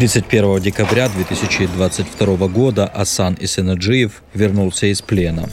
[0.00, 5.50] 31 декабря 2022 года Асан Исенаджиев вернулся из плена.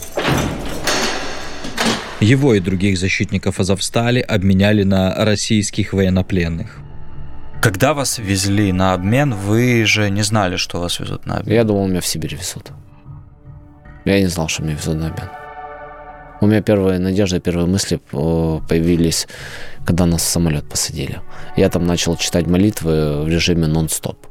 [2.22, 6.87] Его и других защитников Азовстали обменяли на российских военнопленных.
[7.62, 11.56] Когда вас везли на обмен, вы же не знали, что вас везут на обмен.
[11.56, 12.72] Я думал, меня в Сибирь везут.
[14.06, 15.30] Я не знал, что меня везут на обмен.
[16.40, 19.28] У меня первые надежды, первые мысли э, появились,
[19.86, 21.20] когда нас в самолет посадили.
[21.56, 24.28] Я там начал читать молитвы в режиме нон-стоп.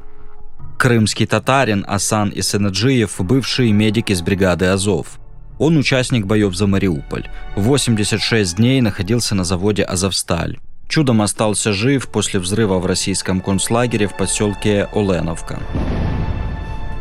[0.79, 5.19] Крымский татарин Асан Исенаджиев– бывший медик из бригады «Азов».
[5.59, 7.29] Он участник боев за Мариуполь.
[7.57, 10.59] 86 дней находился на заводе «Азовсталь».
[10.89, 15.61] Чудом остался жив после взрыва в российском концлагере в поселке Оленовка.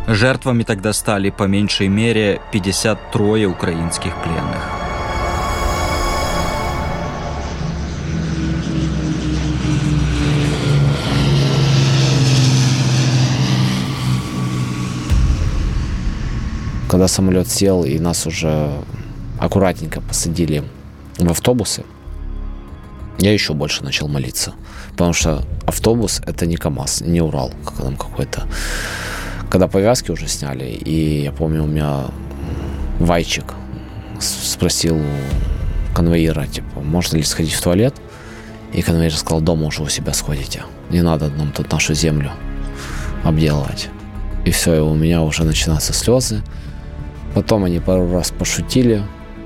[0.07, 4.69] Жертвами тогда стали по меньшей мере 53 украинских пленных.
[16.89, 18.71] Когда самолет сел и нас уже
[19.39, 20.63] аккуратненько посадили
[21.17, 21.83] в автобусы,
[23.19, 24.53] я еще больше начал молиться.
[24.91, 28.47] Потому что автобус– это не КАМАЗ, не Урал, как там какой-то.
[29.49, 32.05] Когда повязки уже сняли, и я помню, у меня
[32.99, 33.53] Вайчик
[34.19, 34.99] спросил
[35.93, 37.95] конвоира, типа, можно ли сходить в туалет?
[38.73, 40.63] И конвоир сказал, дома уже у себя сходите.
[40.89, 42.31] Не надо нам тут нашу землю
[43.23, 43.89] обделывать.
[44.45, 46.41] И все, и у меня уже начинаются слезы.
[47.33, 49.03] Потом они пару раз пошутили,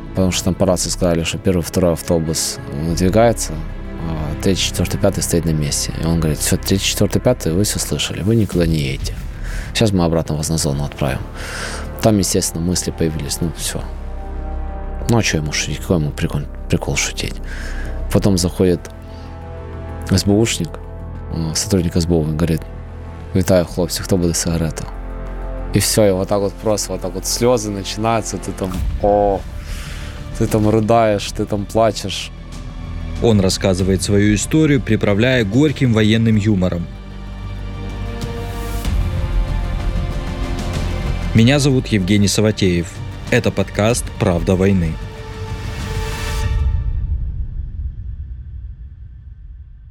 [0.09, 2.59] потому что там по рации сказали, что первый, второй автобус
[2.97, 3.53] двигается,
[4.07, 5.93] а третий, четвертый, пятый стоит на месте.
[6.01, 9.13] И он говорит, все, третий, четвертый, пятый, вы все слышали, вы никуда не едете.
[9.73, 11.21] Сейчас мы обратно вас на зону отправим.
[12.01, 13.81] Там, естественно, мысли появились, ну все.
[15.09, 17.35] Ну а что ему шутить, какой ему прикол, прикол шутить?
[18.11, 18.79] Потом заходит
[20.09, 20.69] СБУшник,
[21.33, 22.61] э, сотрудник СБУ, говорит,
[23.35, 24.85] вітаю, хлопці, хто буде сигарету?
[25.75, 28.71] И все, и вот так вот просто, вот так вот слезы начинаются, ты там,
[29.03, 29.39] о,
[30.39, 32.31] ты там рыдаешь, ты там плачешь.
[33.21, 36.87] Он рассказывает свою историю, приправляя горьким военным юмором.
[41.35, 42.89] Меня зовут Евгений Саватеев.
[43.31, 44.93] Это подкаст «Правда войны».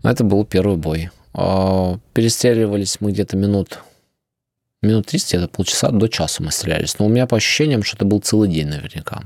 [0.02, 1.10] Это был первый бой.
[1.34, 3.80] А, перестреливались мы где-то минут
[4.80, 6.98] минут 30, это полчаса до часа мы стрелялись.
[6.98, 9.24] Но у меня по ощущениям, что это был целый день наверняка.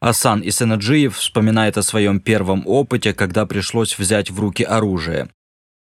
[0.00, 5.28] Асан Исенаджиев вспоминает о своем первом опыте, когда пришлось взять в руки оружие.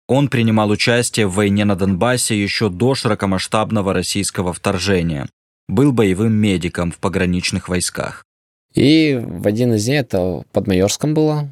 [0.08, 5.30] Он принимал участие в войне на Донбассе еще до широкомасштабного российского вторжения.
[5.70, 8.26] Был боевым медиком в пограничных войсках.
[8.74, 11.50] И в один из дней, это под Майорском было,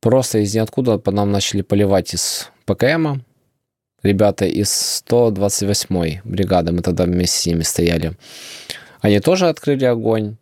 [0.00, 3.20] просто из ниоткуда по нам начали поливать из ПКМа,
[4.02, 8.12] ребята из 128-й бригады, мы тогда вместе с ними стояли.
[9.00, 10.36] Они тоже открыли огонь.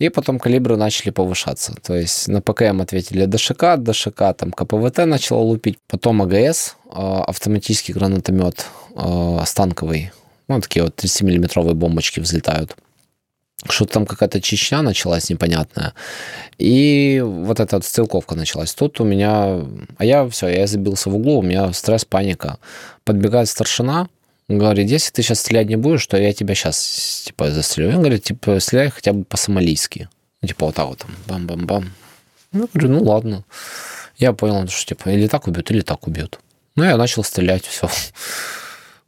[0.00, 1.74] И потом калибры начали повышаться.
[1.82, 5.78] То есть на ПКМ ответили ДШК, ДШК там КПВТ начало лупить.
[5.86, 8.66] Потом АГС, а, автоматический гранатомет
[8.96, 10.10] а, станковый.
[10.48, 12.74] Ну, такие вот 30-миллиметровые бомбочки взлетают
[13.68, 15.92] что-то там какая-то Чечня началась непонятная.
[16.56, 18.72] И вот эта вот стрелковка началась.
[18.72, 19.60] Тут у меня...
[19.98, 22.58] А я все, я забился в углу, у меня стресс, паника.
[23.04, 24.08] Подбегает старшина,
[24.58, 27.90] говорит, если ты сейчас стрелять не будешь, то я тебя сейчас, типа, застрелю.
[27.90, 30.08] Он говорит, типа, стреляй хотя бы по-сомалийски.
[30.42, 31.92] Ну, типа, вот так вот там, бам-бам-бам.
[32.52, 33.44] Ну, говорю, ну, ладно.
[34.16, 36.40] Я понял, что, типа, или так убьют, или так убьют.
[36.76, 37.88] Ну, я начал стрелять, все.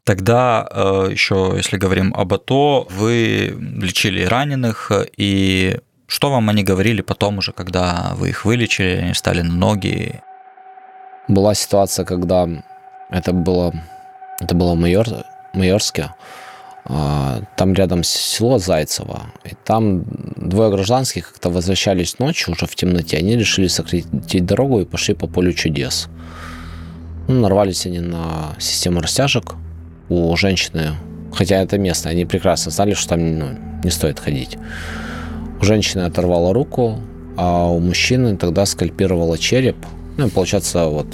[0.04, 7.02] Тогда э, еще, если говорим об АТО, вы лечили раненых, и что вам они говорили
[7.02, 10.20] потом уже, когда вы их вылечили, они стали на ноги?
[11.28, 12.48] Была ситуация, когда
[13.10, 13.72] это было,
[14.40, 15.06] это было Майор,
[15.54, 16.10] Майорске,
[16.84, 20.04] а, там рядом село Зайцево, и там
[20.36, 25.26] двое гражданских как-то возвращались ночью уже в темноте, они решили сократить дорогу и пошли по
[25.26, 26.08] полю чудес.
[27.28, 29.54] Ну, нарвались они на систему растяжек,
[30.08, 30.90] у женщины,
[31.32, 33.46] хотя это место, они прекрасно знали, что там ну,
[33.84, 34.58] не стоит ходить.
[35.60, 36.98] У женщины оторвала руку,
[37.36, 39.76] а у мужчины тогда скальпировала череп.
[40.18, 41.06] Ну, получается, вот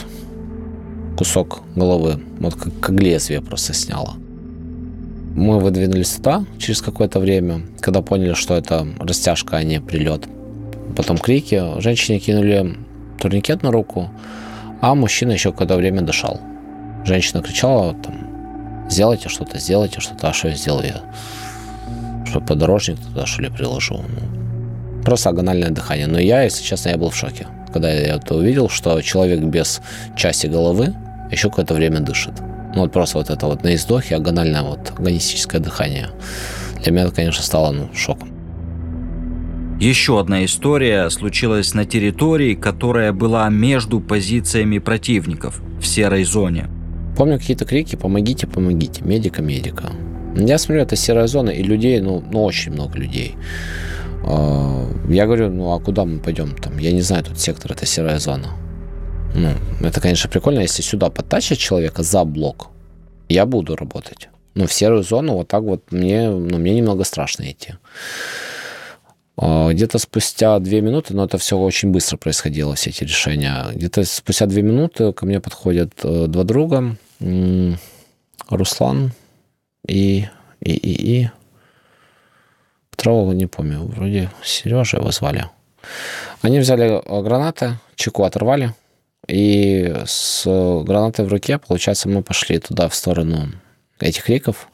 [1.16, 4.16] кусок головы, вот как, как лезвие просто сняла.
[5.38, 10.26] Мы выдвинулись туда через какое-то время, когда поняли, что это растяжка, а не прилет.
[10.96, 11.80] Потом крики.
[11.80, 12.74] Женщине кинули
[13.20, 14.10] турникет на руку,
[14.80, 16.40] а мужчина еще какое-то время дышал.
[17.04, 20.94] Женщина кричала там, сделайте что-то, сделайте что-то, а что я сделаю?
[22.26, 24.02] Что подорожник туда, что ли, приложу.
[24.08, 26.08] Ну, просто агональное дыхание.
[26.08, 27.46] Но я, если честно, я был в шоке.
[27.72, 29.82] Когда я это увидел, что человек без
[30.16, 30.96] части головы
[31.30, 32.34] еще какое-то время дышит.
[32.74, 36.10] Ну, вот просто вот это вот на издохе агональное вот агонистическое дыхание.
[36.82, 38.30] Для меня это, конечно, стало ну, шоком.
[39.80, 46.68] Еще одна история случилась на территории, которая была между позициями противников в серой зоне.
[47.16, 49.90] Помню какие-то крики «помогите, помогите», «медика, медика».
[50.36, 53.36] Я смотрю, это серая зона, и людей, ну, ну очень много людей.
[54.24, 56.78] А, я говорю, ну а куда мы пойдем там?
[56.78, 58.48] Я не знаю, тут сектор, это серая зона.
[59.34, 62.68] Ну, это, конечно, прикольно, если сюда подтащить человека за блок,
[63.28, 64.28] я буду работать.
[64.54, 67.74] Но в серую зону вот так вот мне, ну, мне немного страшно идти.
[69.36, 73.66] А, где-то спустя две минуты, но это все очень быстро происходило, все эти решения.
[73.72, 76.96] Где-то спустя две минуты ко мне подходят э, два друга,
[78.50, 79.12] Руслан
[79.86, 80.26] и,
[80.60, 81.30] и, и, и
[82.90, 85.46] второго не помню, вроде Сережа его звали.
[86.42, 88.74] Они взяли э, гранаты, чеку оторвали,
[89.26, 93.48] и с гранатой в руке, получается, мы пошли туда, в сторону
[94.00, 94.68] этих реков,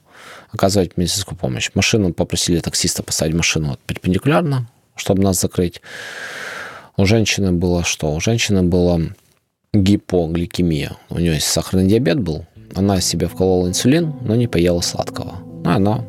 [0.53, 1.71] оказывать медицинскую помощь.
[1.75, 5.81] Машину попросили таксиста поставить машину вот перпендикулярно, чтобы нас закрыть.
[6.97, 8.13] У женщины было что?
[8.15, 9.01] У женщины было
[9.73, 10.97] гипогликемия.
[11.11, 12.47] У нее сахарный диабет был.
[12.77, 15.37] Она себе вколола инсулин, но не поела сладкого.
[15.65, 16.05] И она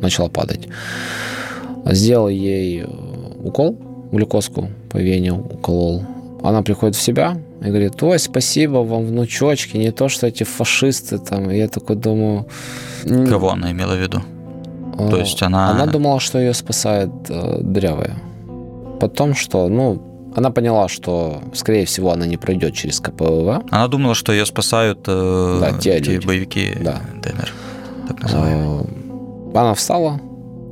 [0.00, 0.68] начала падать.
[1.86, 3.78] Сделал ей укол,
[4.10, 6.04] глюкозку по вене уколол.
[6.42, 11.18] Она приходит в себя и говорит, ой, спасибо вам, внучочки, не то, что эти фашисты
[11.18, 11.50] там.
[11.50, 12.46] И я такой думаю...
[13.04, 14.22] Кого она имела в виду?
[15.10, 15.70] То есть она...
[15.70, 18.16] Она думала, что ее спасает э, дырявая.
[19.00, 20.02] Потом, что, ну,
[20.34, 23.64] она поняла, что, скорее всего, она не пройдет через КПВВ.
[23.70, 26.26] Она думала, что ее спасают э, да, те эти люди.
[26.26, 27.00] боевики да.
[27.22, 27.52] ДНР,
[28.08, 28.86] так называемые.
[29.52, 30.20] Э, она встала,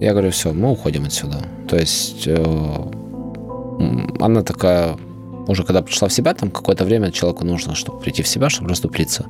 [0.01, 1.39] я говорю, все, мы уходим отсюда.
[1.69, 2.45] То есть э,
[4.21, 4.97] она такая,
[5.47, 8.71] уже когда пришла в себя, там какое-то время человеку нужно, чтобы прийти в себя, чтобы
[8.71, 9.27] расступлиться.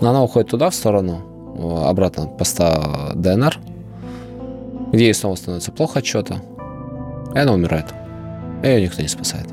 [0.00, 1.22] Но она уходит туда, в сторону,
[1.56, 3.58] э, обратно от поста ДНР,
[4.92, 6.42] где ей снова становится плохо от чего-то,
[7.34, 7.86] и она умирает.
[8.62, 9.46] И ее никто не спасает.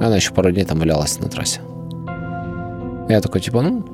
[0.00, 1.60] И она еще пару дней там валялась на трассе.
[3.08, 3.84] И я такой, типа, ну,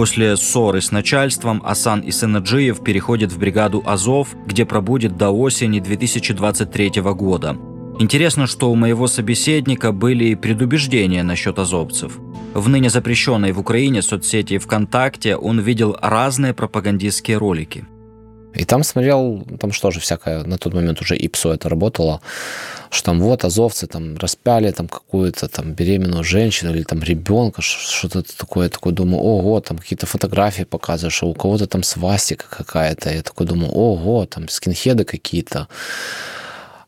[0.00, 7.02] После ссоры с начальством Асан Исенаджиев переходит в бригаду «Азов», где пробудет до осени 2023
[7.12, 7.58] года.
[7.98, 12.18] Интересно, что у моего собеседника были предубеждения насчет азовцев.
[12.54, 17.84] В ныне запрещенной в Украине соцсети ВКонтакте он видел разные пропагандистские ролики.
[18.54, 22.22] И там смотрел, там что же всякое, на тот момент уже ИПСО это работало,
[22.90, 28.22] что там вот азовцы там распяли там какую-то там беременную женщину или там ребенка, что-то
[28.22, 33.10] такое, я такой думаю, ого, там какие-то фотографии показывают, что у кого-то там свастика какая-то,
[33.10, 35.68] я такой думаю, ого, там скинхеды какие-то.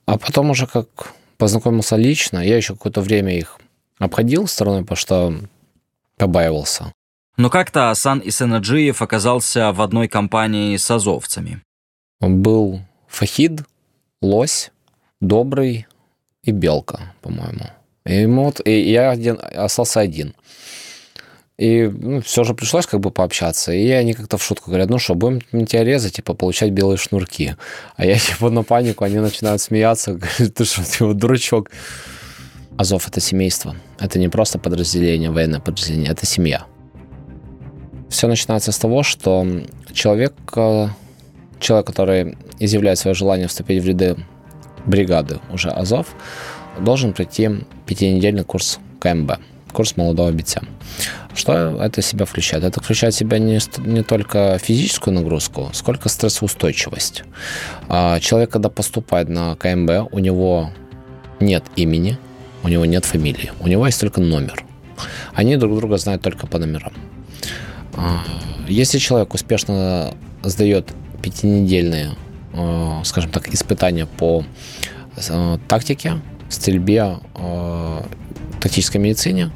[0.07, 3.59] А потом уже как познакомился лично, я еще какое-то время их
[3.99, 5.35] обходил стороной, потому что
[6.17, 6.93] побаивался.
[7.37, 11.63] Но как-то Асан Исенаджиев оказался в одной компании с азовцами.
[12.21, 13.63] Он был Фахид,
[14.21, 14.71] Лось,
[15.23, 15.87] Добрый
[16.45, 17.71] и Белка, по-моему.
[18.05, 20.35] И, вот, и я один, остался один.
[21.57, 23.73] И ну, все же пришлось как бы пообщаться.
[23.73, 27.55] И они как-то в шутку говорят, ну что, будем тебя резать, типа, получать белые шнурки.
[27.95, 30.15] А я типа на панику, они начинают смеяться.
[30.39, 31.71] Говорят, ты что, ты вот дурачок.
[32.77, 33.77] Азов— это семейство.
[34.01, 36.65] Это не просто подразделение, военное подразделение, это семья.
[38.09, 39.47] Все начинается с того, что
[39.93, 40.89] человек, э,
[41.61, 44.17] человек, который изъявляет свое желание вступить в ряды
[44.87, 46.15] бригады уже Азов,
[46.81, 47.51] должен пройти
[47.87, 49.33] пятинедельный курс КМБ,
[49.73, 50.63] курс молодого бойца.
[51.35, 52.65] Что это себя включает?
[52.65, 57.25] Это включает в себя не, не только физическую нагрузку, сколько стрессоустойчивость.
[57.89, 60.71] А человек, когда поступает на КМБ, у него
[61.41, 62.19] нет имени,
[62.63, 64.65] у него нет фамилии, у него есть только номер.
[65.35, 66.93] Они друг друга знают только по номерам.
[67.95, 68.23] А,
[68.69, 72.11] если человек успешно сдает пятинедельные,
[73.05, 74.45] скажем так, испытания по
[75.31, 77.19] а, тактике, стрельбе,
[78.61, 79.51] тактической медицине,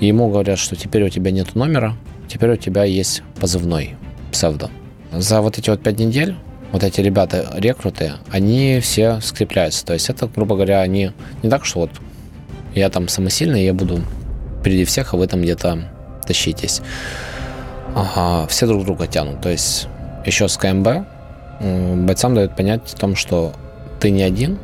[0.00, 1.96] ему говорят, что теперь у тебя нет номера,
[2.28, 3.96] теперь у тебя есть позывной,
[4.30, 4.70] псевдо.
[5.12, 6.36] За вот эти вот пять недель
[6.72, 9.84] вот эти ребята, рекруты, они все скрепляются.
[9.84, 11.12] То есть это, грубо говоря, они
[11.42, 11.90] не так, что вот
[12.74, 14.00] я там самосильный, я буду
[14.60, 15.90] впереди всех, а вы там где-то
[16.26, 16.82] тащитесь.
[17.94, 19.40] Ага, все друг друга тянут.
[19.40, 19.88] То есть
[20.26, 20.88] еще с КМБ
[21.60, 23.52] бойцам дают понять о том, что
[24.00, 24.58] ты не один,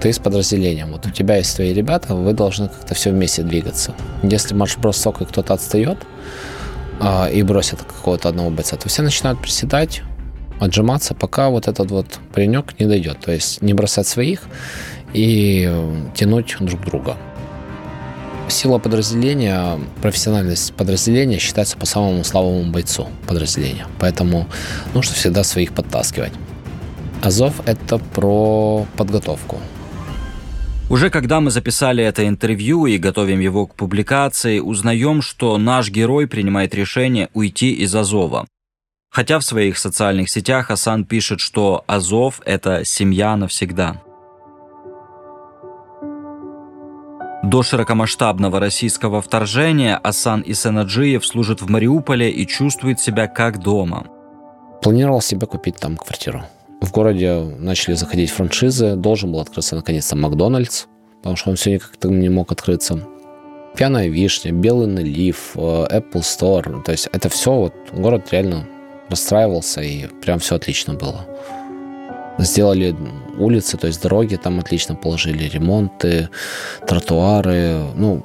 [0.00, 0.92] ты с подразделением.
[0.92, 3.94] Вот у тебя есть твои ребята, вы должны как-то все вместе двигаться.
[4.22, 5.98] Если марш-бросок и кто-то отстает
[7.00, 10.02] а, и бросит какого-то одного бойца, то все начинают приседать,
[10.60, 13.20] отжиматься, пока вот этот вот паренек не дойдет.
[13.20, 14.42] То есть не бросать своих
[15.12, 15.70] и
[16.14, 17.16] тянуть друг друга.
[18.48, 23.86] Сила подразделения, профессиональность подразделения считается по самому слабому бойцу подразделения.
[23.98, 24.46] Поэтому
[24.94, 26.32] нужно всегда своих подтаскивать.
[27.22, 29.58] Азов– это про подготовку.
[30.90, 36.26] Уже когда мы записали это интервью и готовим его к публикации, узнаем, что наш герой
[36.26, 38.46] принимает решение уйти из Азова.
[39.10, 44.02] Хотя в своих социальных сетях Асан пишет, что Азов– это семья навсегда.
[47.52, 54.06] До широкомасштабного российского вторжения Асан Исенаджиев служит в Мариуполе и чувствует себя как дома.
[54.80, 56.44] Планировал себе купить там квартиру.
[56.80, 60.86] В городе начали заходить франшизы, должен был открыться наконец-то Макдональдс,
[61.18, 63.06] потому что он все никак не мог открыться.
[63.76, 66.82] Пьяная вишня, белый налив, э, Apple Store.
[66.82, 68.66] То есть это все, вот город реально
[69.10, 71.26] расстраивался, и прям все отлично было.
[72.38, 72.96] Сделали
[73.38, 76.28] улицы, то есть дороги там отлично положили, ремонты,
[76.86, 77.82] тротуары.
[77.94, 78.24] Ну,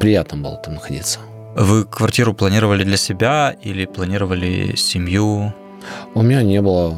[0.00, 1.18] приятно было там находиться.
[1.56, 5.52] Вы квартиру планировали для себя или планировали семью?
[6.14, 6.96] У меня не было.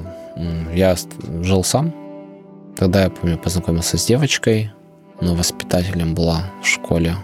[0.75, 0.97] Я
[1.43, 1.95] жил сам.
[2.77, 4.73] Тогда я помню, познакомился с девочкой,
[5.21, 7.17] но воспитателем была в школе,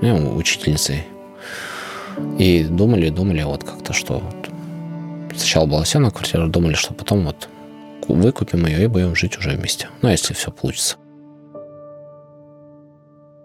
[0.00, 1.04] ну, учительницей.
[2.38, 4.22] И думали, думали вот как-то, что
[5.34, 7.48] сначала была съемная квартира, думали, что потом вот
[8.08, 9.88] выкупим ее и будем жить уже вместе.
[10.02, 10.96] Ну, если все получится.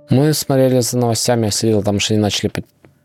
[0.10, 2.52] Мы смотрели за новостями, я следил, там что они начали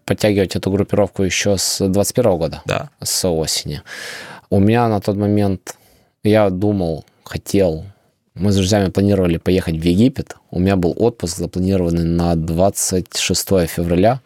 [0.04, 2.62] подтягивать эту группировку еще с 21 года.
[2.64, 2.90] Да.
[3.02, 3.82] С осени.
[4.50, 5.76] У меня на тот момент,
[6.22, 7.84] я думал, хотел,
[8.34, 10.36] мы с друзьями планировали поехать в Египет.
[10.50, 14.20] У меня был отпуск запланированный на 26 февраля.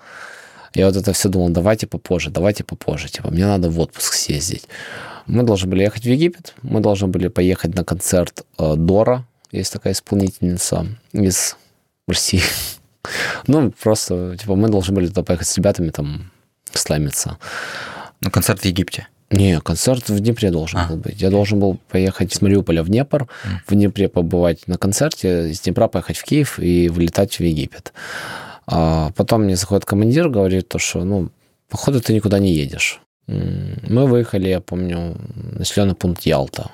[0.75, 3.09] Я вот это все думал, давайте попозже, давайте попозже.
[3.09, 4.65] Типа, мне надо в отпуск съездить.
[5.27, 9.73] Мы должны были ехать в Египет, мы должны были поехать на концерт э, Дора, есть
[9.73, 11.57] такая исполнительница из
[12.07, 12.43] России.
[13.47, 16.31] ну, просто, типа, мы должны были туда поехать с ребятами, там,
[16.73, 17.39] слаймиться.
[18.21, 19.09] Ну, концерт в Египте?
[19.31, 20.89] Не, концерт в Днепре должен а.
[20.89, 21.21] был быть.
[21.21, 23.49] Я должен был поехать с Мариуполя в Днепр, mm.
[23.67, 27.93] в Днепре побывать на концерте, из Днепра поехать в Киев и вылетать в Египет.
[28.67, 31.31] А потом мне заходит командир, говорит то, что, ну,
[31.69, 33.01] походу, ты никуда не едешь.
[33.27, 35.17] Мы выехали, я помню,
[35.53, 36.71] населенный пункт Ялта.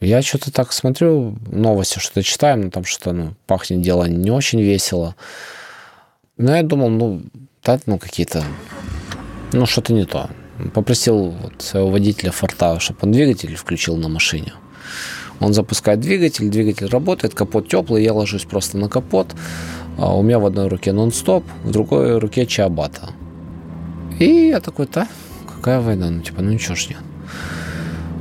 [0.00, 4.60] Я что-то так смотрю, новости что-то читаем, но там что-то ну, пахнет дело не очень
[4.60, 5.14] весело.
[6.36, 7.22] Но я думал, ну,
[7.64, 8.44] да, ну, какие-то,
[9.52, 10.28] ну, что-то не то.
[10.74, 14.52] Попросил вот своего водителя форта, чтобы он двигатель включил на машине.
[15.40, 19.34] Он запускает двигатель, двигатель работает, капот теплый, я ложусь просто на капот.
[19.96, 23.10] А у меня в одной руке нон-стоп, в другой руке чабата.
[24.18, 25.08] И я такой, да,
[25.64, 26.10] какая война?
[26.10, 26.98] Ну, типа, ну ничего ж нет.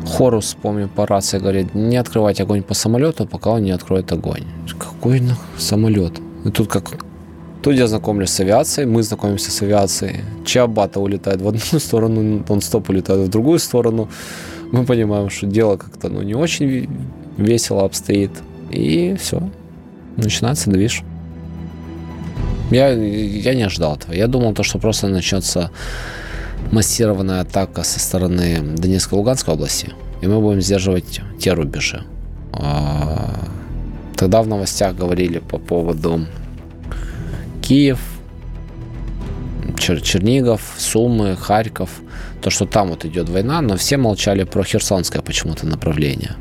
[0.06, 4.44] Хорус, помню, по рации говорит, не открывать огонь по самолету, пока он не откроет огонь.
[4.80, 6.14] Какой нах самолет?
[6.46, 6.84] И тут как
[7.62, 10.22] Тут я знакомлюсь с авиацией, мы знакомимся с авиацией.
[10.46, 14.08] Чиабата улетает в одну сторону, он стоп улетает в другую сторону.
[14.72, 16.90] Мы понимаем, что дело как-то ну, не очень
[17.38, 18.32] весело обстоит.
[18.72, 19.40] И все.
[20.18, 21.04] Начинается движ.
[22.72, 24.16] Я, я не ожидал этого.
[24.16, 25.72] Я думал, то, что просто начнется
[26.72, 32.04] массированная атака со стороны Донецкой и Луганской области, и мы будем сдерживать те рубежи.
[32.52, 33.48] А,
[34.16, 36.26] тогда в новостях говорили по поводу
[37.62, 38.00] Киев,
[39.78, 41.90] Чер Чернигов, Сумы, Харьков,
[42.42, 46.36] то, что там вот идет война, но все молчали про Херсонское почему-то направление.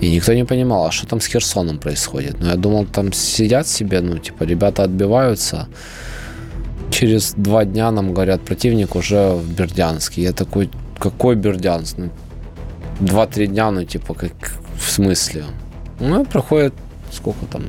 [0.00, 2.40] И никто не понимал, а что там с Херсоном происходит.
[2.40, 5.68] Но я думал, там сидят себе, ну, типа, ребята отбиваются,
[6.90, 10.22] через два дня нам говорят, противник уже в Бердянске.
[10.22, 11.98] Я такой, какой Бердянск?
[11.98, 12.10] Ну,
[13.00, 14.32] два-три дня, ну, типа, как
[14.78, 15.44] в смысле?
[16.00, 16.74] Ну, проходит
[17.12, 17.64] сколько там?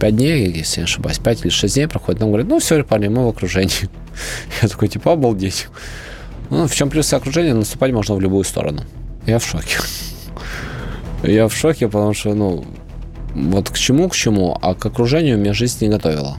[0.00, 2.20] Пять дней, если не ошибаюсь, пять или шесть дней проходит.
[2.20, 3.88] Нам говорят, ну, все, парни, мы в окружении.
[4.62, 5.68] Я такой, типа, обалдеть.
[6.50, 7.54] Ну, в чем плюс окружения?
[7.54, 8.82] Наступать можно в любую сторону.
[9.26, 9.78] Я в шоке.
[11.22, 12.64] Я в шоке, потому что, ну,
[13.34, 16.36] вот к чему, к чему, а к окружению меня жизнь не готовила.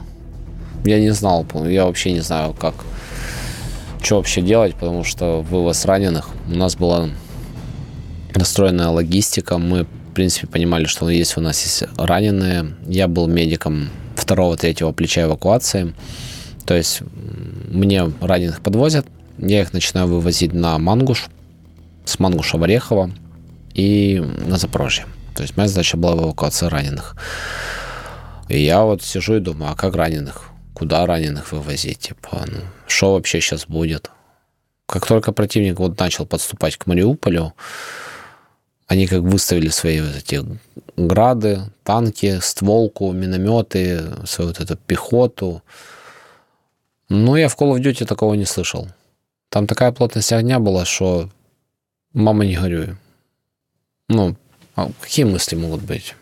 [0.84, 2.74] Я не знал, я вообще не знаю, как,
[4.02, 6.28] что вообще делать, потому что вывоз раненых.
[6.46, 7.08] У нас была
[8.34, 12.74] настроенная логистика, мы, в принципе, понимали, что есть у нас есть раненые.
[12.86, 15.94] Я был медиком второго, третьего плеча эвакуации.
[16.66, 17.00] То есть
[17.68, 19.06] мне раненых подвозят,
[19.38, 21.26] я их начинаю вывозить на Мангуш,
[22.04, 23.10] с Мангуша в Орехово
[23.74, 25.06] и на Запорожье.
[25.34, 27.16] То есть моя задача была эвакуация раненых.
[28.48, 30.50] И я вот сижу и думаю, а как раненых?
[30.76, 32.00] Куда раненых вывозить?
[32.00, 34.10] Типа, ну, что вообще сейчас будет?
[34.84, 37.54] Как только противник вот начал подступать к Мариуполю,
[38.86, 40.44] они как выставили свои вот эти
[40.98, 45.62] грады, танки, стволку, минометы, свою вот эту пехоту.
[47.08, 48.86] Но я в Call of Duty такого не слышал.
[49.48, 51.30] Там такая плотность огня была, что
[52.12, 52.96] мама не горюй.
[54.10, 54.36] Ну,
[54.74, 56.14] а какие мысли могут быть?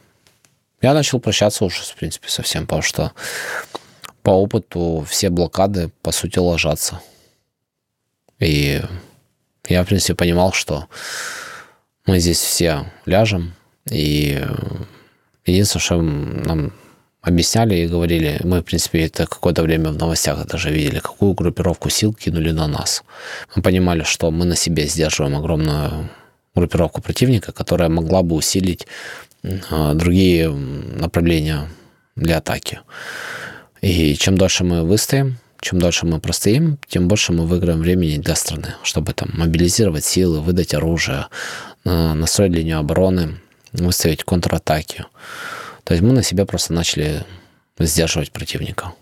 [0.80, 3.10] Я начал прощаться уже, в принципе, совсем, потому что
[4.24, 7.00] по опыту все блокады, по сути, ложатся.
[8.40, 8.82] И
[9.68, 10.88] я, в принципе, понимал, что
[12.06, 13.52] мы здесь все ляжем,
[13.90, 14.42] и
[15.44, 16.72] единственное, что нам
[17.20, 21.90] объясняли и говорили, мы, в принципе, это какое-то время в новостях даже видели, какую группировку
[21.90, 23.04] сил кинули на нас.
[23.54, 26.08] Мы понимали, что мы на себе сдерживаем огромную
[26.54, 28.86] группировку противника, которая могла бы усилить
[29.70, 31.68] а, другие направления
[32.16, 32.80] для атаки.
[33.84, 38.34] И чем дольше мы выстоим, чем дольше мы простоим, тем больше мы выиграем времени для
[38.34, 41.26] страны, чтобы там мобилизировать силы, выдать оружие,
[41.84, 43.36] настроить линию обороны,
[43.72, 45.04] выставить контратаки.
[45.84, 47.26] То есть мы на себя просто начали
[47.78, 48.94] сдерживать противника.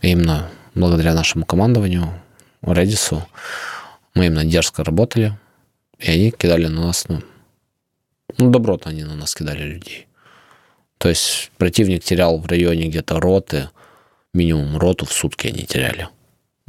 [0.00, 2.08] И именно благодаря нашему командованию,
[2.62, 3.28] Редису,
[4.14, 5.38] мы именно дерзко работали,
[5.98, 7.22] и они кидали на нас, ну,
[8.38, 10.06] ну, добротно они на нас кидали людей.
[10.96, 13.68] То есть противник терял в районе где-то роты,
[14.34, 16.08] минимум роту в сутки они теряли.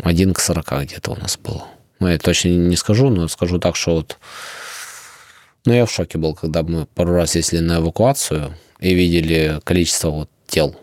[0.01, 1.65] Один к сорока где-то у нас было.
[1.99, 4.17] Ну, я точно не скажу, но скажу так, что вот...
[5.65, 10.09] Ну, я в шоке был, когда мы пару раз ездили на эвакуацию и видели количество
[10.09, 10.75] вот тел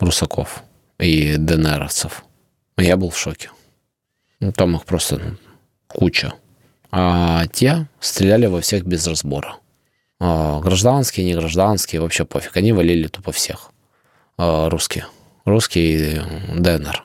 [0.00, 0.62] русаков
[0.98, 2.24] и ДНРовцев.
[2.76, 3.50] Я был в шоке.
[4.40, 5.36] Ну, там их просто ну,
[5.86, 6.32] куча.
[6.90, 9.56] А те стреляли во всех без разбора.
[10.20, 12.56] А, гражданские, не гражданские, вообще пофиг.
[12.56, 13.70] Они валили тупо всех.
[14.36, 15.06] А, русские.
[15.48, 16.20] Русские и
[16.58, 17.04] ДНР.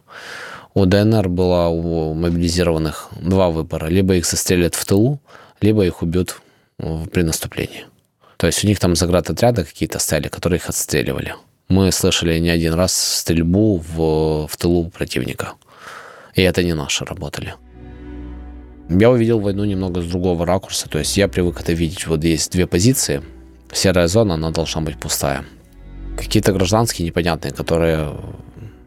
[0.73, 3.87] У ДНР было у мобилизированных два выбора.
[3.87, 5.21] Либо их застрелят в тылу,
[5.61, 6.41] либо их убьют
[6.77, 7.85] при наступлении.
[8.37, 11.35] То есть у них там заградотряды какие-то стояли, которые их отстреливали.
[11.69, 15.53] Мы слышали не один раз стрельбу в, в тылу противника.
[16.35, 17.55] И это не наши работали.
[18.89, 20.89] Я увидел войну немного с другого ракурса.
[20.89, 22.07] То есть я привык это видеть.
[22.07, 23.23] Вот есть две позиции.
[23.71, 25.45] Серая зона, она должна быть пустая.
[26.17, 28.15] Какие-то гражданские непонятные, которые,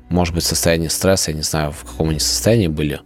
[0.09, 3.01] может быть, в состоянии стресса, я не знаю, в каком они состоянии были,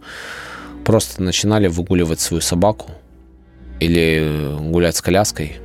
[0.85, 2.91] просто начинали выгуливать свою собаку
[3.79, 5.57] или гулять с коляской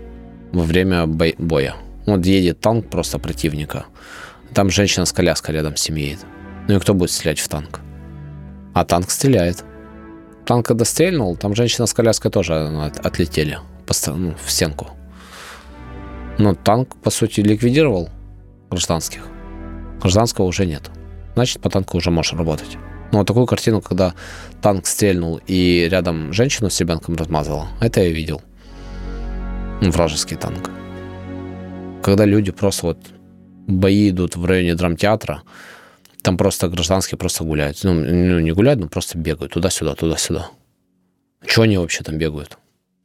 [0.53, 1.77] во время боя.
[2.07, 3.87] Вот едет танк просто противника.
[4.55, 6.21] Там женщина с коляской рядом с едет.
[6.69, 7.81] Ну и кто будет стрелять в танк?
[8.75, 9.64] А танк стреляет
[10.47, 10.85] танк когда
[11.37, 12.55] там женщина с коляской тоже
[13.03, 13.59] отлетели
[14.07, 14.88] ну, в стенку.
[16.38, 18.09] Но танк, по сути, ликвидировал
[18.70, 19.26] гражданских.
[20.00, 20.90] Гражданского уже нет.
[21.35, 22.79] Значит, по танку уже можешь работать.
[23.12, 24.14] Но вот такую картину, когда
[24.62, 28.42] танк стрельнул и рядом женщину с ребенком размазала, это я видел.
[29.81, 30.70] Вражеский танк.
[32.02, 32.98] Когда люди просто вот
[33.66, 35.42] бои идут в районе драмтеатра,
[36.22, 37.79] там просто гражданские просто гуляют.
[37.85, 40.50] Ну, ну не гуляют, но просто бегают туда-сюда, туда-сюда.
[41.46, 42.59] Чего они вообще там бегают?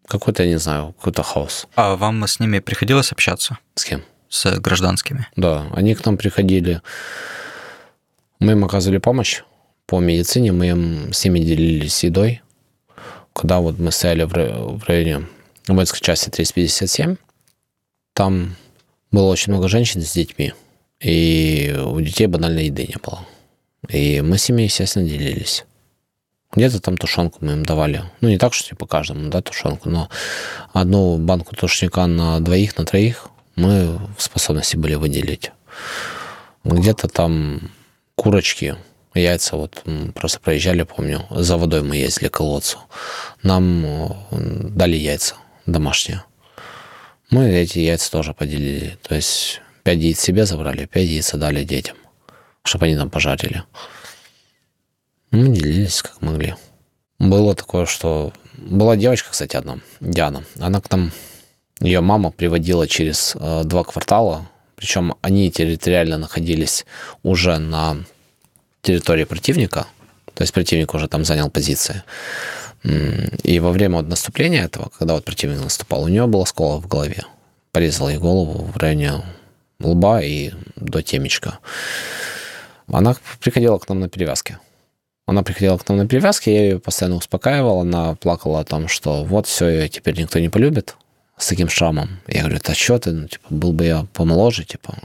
[0.08, 1.67] Какой-то, я не знаю, какой-то хаос.
[1.76, 3.60] А вам с ними приходилось общаться?
[3.76, 4.04] С кем?
[4.32, 5.28] С гражданскими.
[5.36, 6.82] Да, они к нам приходили.
[8.39, 9.44] Мы им оказывали помощь
[9.86, 12.41] по медицине, мы им с ними делились едой.
[13.34, 15.28] Когда вот мы стояли в районе
[15.67, 17.17] воинской части 357,
[18.13, 18.56] там
[19.12, 20.54] было очень много женщин с детьми.
[21.02, 23.28] И у детей банальной еды не было.
[23.89, 25.65] И мы с ними, естественно, делились.
[26.54, 28.04] Где-то там тушенку мы им давали.
[28.22, 30.10] Ну, не так, что типа каждому, да, тушенку, но
[30.72, 35.52] одну банку тушника на двоих, на троих мы в способности были выделить.
[36.64, 37.72] Где-то там
[38.16, 38.76] курочки,
[39.14, 39.84] яйца, вот
[40.14, 42.80] просто проезжали, помню, за водой мы ездили к колодцу.
[43.44, 45.36] Нам э, дали яйца
[45.66, 46.24] домашние.
[47.30, 48.98] Мы эти яйца тоже поделили.
[49.02, 51.98] То есть Пять яиц себе забрали, пять яиц дали детям,
[52.64, 53.64] чтобы они там пожарили.
[55.32, 56.56] Мы делились как могли.
[57.18, 58.32] Было такое, что...
[58.58, 60.44] Была девочка, кстати, одна, Диана.
[60.60, 61.12] Она к нам...
[61.82, 64.48] Ее мама приводила через э, два квартала.
[64.76, 66.86] Причем они территориально находились
[67.24, 67.98] уже на
[68.82, 69.88] территории противника.
[70.36, 72.04] То есть противник уже там занял позиции.
[73.44, 76.88] И во время вот наступления этого, когда вот противник наступал, у нее было скола в
[76.88, 77.24] голове.
[77.72, 79.24] Порезала ей голову в районе
[79.80, 81.60] лба и до темечка.
[82.88, 84.60] Она приходила к нам на перевязке.
[85.28, 89.24] Она приходила к нам на перевязке, я ее постоянно успокаивал, она плакала о том, что
[89.24, 90.96] вот все, ее теперь никто не полюбит
[91.41, 92.19] с таким шрамом.
[92.27, 94.95] Я говорю, а что ты, ну, типа, был бы я помоложе, типа,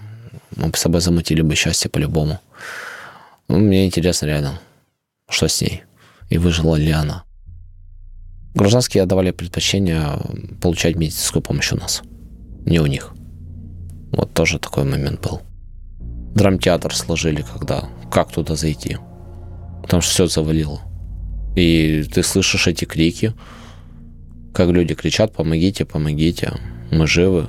[0.54, 2.40] мы бы с собой замутили бы счастье по-любому.
[3.48, 4.60] Ну, мне интересно реально,
[5.28, 5.82] что с ней
[6.28, 7.24] и выжила ли она.
[8.54, 10.18] Гражданские отдавали предпочтение
[10.60, 12.02] получать медицинскую помощь у нас,
[12.64, 13.12] не у них.
[14.12, 15.42] Вот тоже такой момент был.
[16.34, 18.98] Драмтеатр сложили, когда как туда зайти.
[19.82, 20.80] Потому что все завалило.
[21.54, 23.34] И ты слышишь эти крики,
[24.56, 26.52] как люди кричат, помогите, помогите,
[26.90, 27.46] мы живы,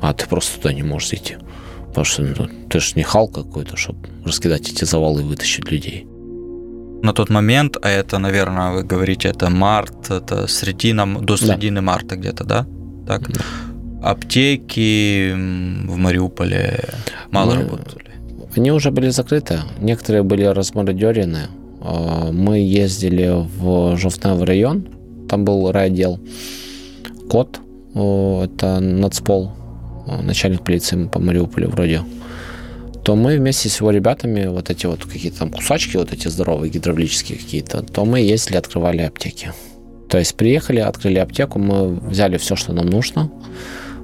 [0.00, 1.36] а ты просто туда не можешь зайти.
[1.88, 6.06] Потому что ну, ты же не хал какой-то, чтобы раскидать эти завалы и вытащить людей.
[7.02, 11.82] На тот момент, а это, наверное, вы говорите, это март, это середина, до середины да.
[11.82, 12.66] марта где-то, да?
[13.06, 13.28] Так?
[13.32, 13.40] Да.
[14.02, 16.84] Аптеки в Мариуполе
[17.32, 18.10] мало мы, работали.
[18.56, 21.48] Они уже были закрыты, некоторые были размародерены.
[21.80, 24.86] А, мы ездили в Жовтневый район,
[25.28, 26.18] там был райотдел.
[27.30, 27.60] Кот,
[27.92, 29.52] это нацпол,
[30.22, 32.02] начальник полиции по Мариуполю вроде,
[33.04, 36.70] то мы вместе с его ребятами, вот эти вот какие-то там кусачки, вот эти здоровые
[36.70, 39.52] гидравлические какие-то, то мы ездили, открывали аптеки.
[40.08, 43.30] То есть приехали, открыли аптеку, мы взяли все, что нам нужно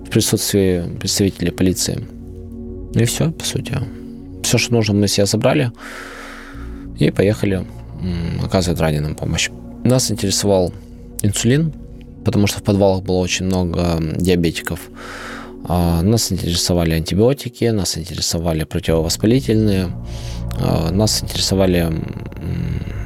[0.07, 2.07] в присутствии представителей полиции.
[2.95, 3.79] И все, по сути.
[4.43, 5.73] Все, что нужно, мы себе забрали
[6.99, 7.67] и поехали
[8.43, 9.51] оказывать раненым помощь.
[9.83, 10.73] Нас интересовал
[11.25, 11.73] инсулин,
[12.25, 14.81] потому что в подвалах было очень много диабетиков.
[15.67, 19.91] А, нас интересовали антибиотики, нас интересовали противовоспалительные,
[20.59, 21.91] а, нас интересовали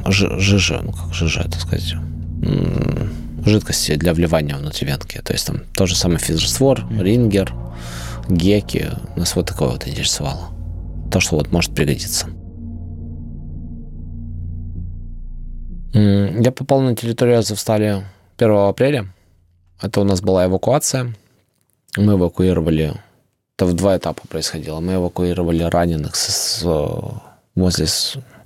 [0.09, 1.95] ЖЖ, ну как ЖЖ, так сказать,
[3.45, 5.21] жидкости для вливания внутри венки.
[5.23, 7.55] То есть там тот же самый физраствор, рингер,
[8.29, 8.89] геки.
[9.17, 10.51] Нас вот такое вот интересовало.
[11.13, 12.27] То, что вот может пригодиться.
[15.93, 18.05] Я попал на территорию Азовстали
[18.37, 19.13] 1 апреля.
[19.81, 21.15] Это у нас была эвакуация.
[21.97, 22.95] Мы эвакуировали,
[23.57, 24.81] это в два этапа происходило.
[24.81, 26.65] Мы эвакуировали раненых с, с,
[27.55, 27.87] возле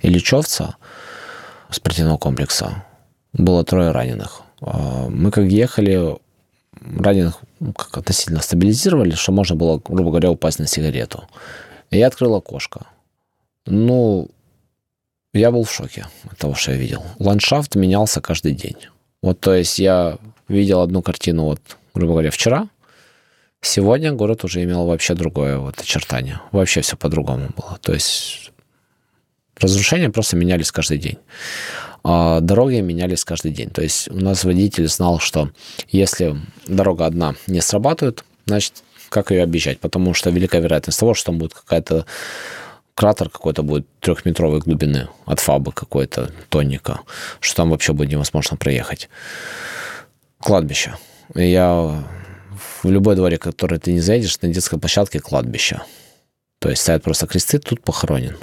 [0.01, 0.77] Ильичевца,
[1.69, 2.85] спортивного комплекса.
[3.33, 4.41] Было трое раненых.
[4.61, 6.17] А, мы как ехали,
[6.81, 7.41] раненых
[7.75, 11.25] как относительно стабилизировали, что можно было, грубо говоря, упасть на сигарету.
[11.91, 12.87] И я открыл окошко.
[13.65, 14.29] Ну,
[15.33, 17.03] я был в шоке от того, что я видел.
[17.19, 18.77] Ландшафт менялся каждый день.
[19.21, 20.17] Вот, то есть я
[20.47, 21.59] видел одну картину, вот,
[21.93, 22.69] грубо говоря, вчера.
[23.61, 26.41] Сегодня город уже имел вообще другое вот очертание.
[26.51, 27.79] Вообще все по-другому было.
[27.81, 28.51] То есть
[29.57, 31.17] разрушения просто менялись каждый день.
[32.03, 33.69] А дороги менялись каждый день.
[33.69, 35.49] То есть у нас водитель знал, что
[35.87, 36.35] если
[36.67, 39.79] дорога одна не срабатывает, значит, как ее объезжать?
[39.79, 42.05] Потому что велика вероятность того, что там будет какая-то
[42.95, 47.01] кратер какой-то будет трехметровой глубины от фабы какой-то, тонника,
[47.39, 49.09] что там вообще будет невозможно проехать.
[50.39, 50.95] Кладбище.
[51.35, 52.03] Я
[52.83, 55.81] в любой дворе, который ты не заедешь, на детской площадке кладбище.
[56.59, 58.37] То есть стоят просто кресты, тут похоронен.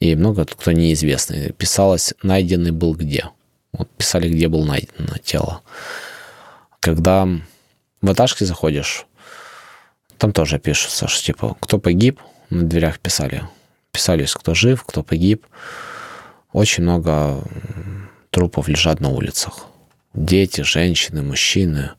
[0.00, 1.52] И много кто неизвестный.
[1.52, 3.30] Писалось, найденный был где.
[3.72, 5.62] Вот писали, где был найдено тело.
[6.80, 7.26] Когда
[8.02, 9.06] в этажке заходишь,
[10.18, 13.42] там тоже пишется, что типа, кто погиб, на дверях писали,
[13.96, 15.46] писались, кто жив, кто погиб.
[16.52, 17.42] Очень много
[18.30, 19.66] трупов лежат на улицах.
[20.14, 21.90] Дети, женщины, мужчины.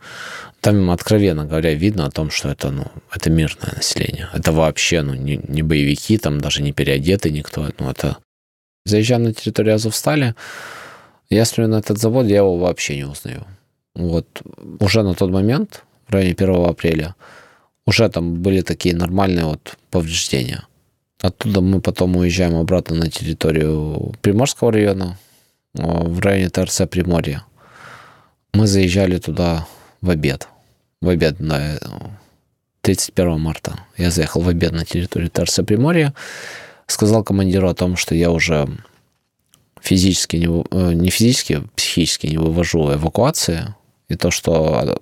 [0.62, 4.30] Там откровенно говоря видно о том, что это, ну, это мирное население.
[4.34, 7.68] Это вообще, ну, не, не боевики, там даже не переодеты никто.
[7.80, 8.18] Ну, это...
[8.86, 10.36] Заезжая на территорию Азовстали,
[11.30, 13.46] я смотрю на этот завод, я его вообще не узнаю.
[13.96, 14.28] Вот
[14.80, 17.16] уже на тот момент, в районе 1 апреля,
[17.86, 20.64] уже там были такие нормальные вот повреждения.
[21.22, 25.18] Оттуда мы потом уезжаем обратно на территорию Приморского района,
[25.74, 27.44] в районе ТРЦ Приморья.
[28.54, 29.68] Мы заезжали туда
[30.02, 30.48] в обед.
[31.02, 31.80] В обед на
[32.82, 33.80] 31 марта.
[33.98, 36.14] Я заехал в обед на территорию ТРЦ Приморья.
[36.88, 38.68] Сказал командиру о том, что я уже
[39.82, 43.76] физически, не, э, не физически, а психически не вывожу эвакуации.
[44.08, 45.02] И то, что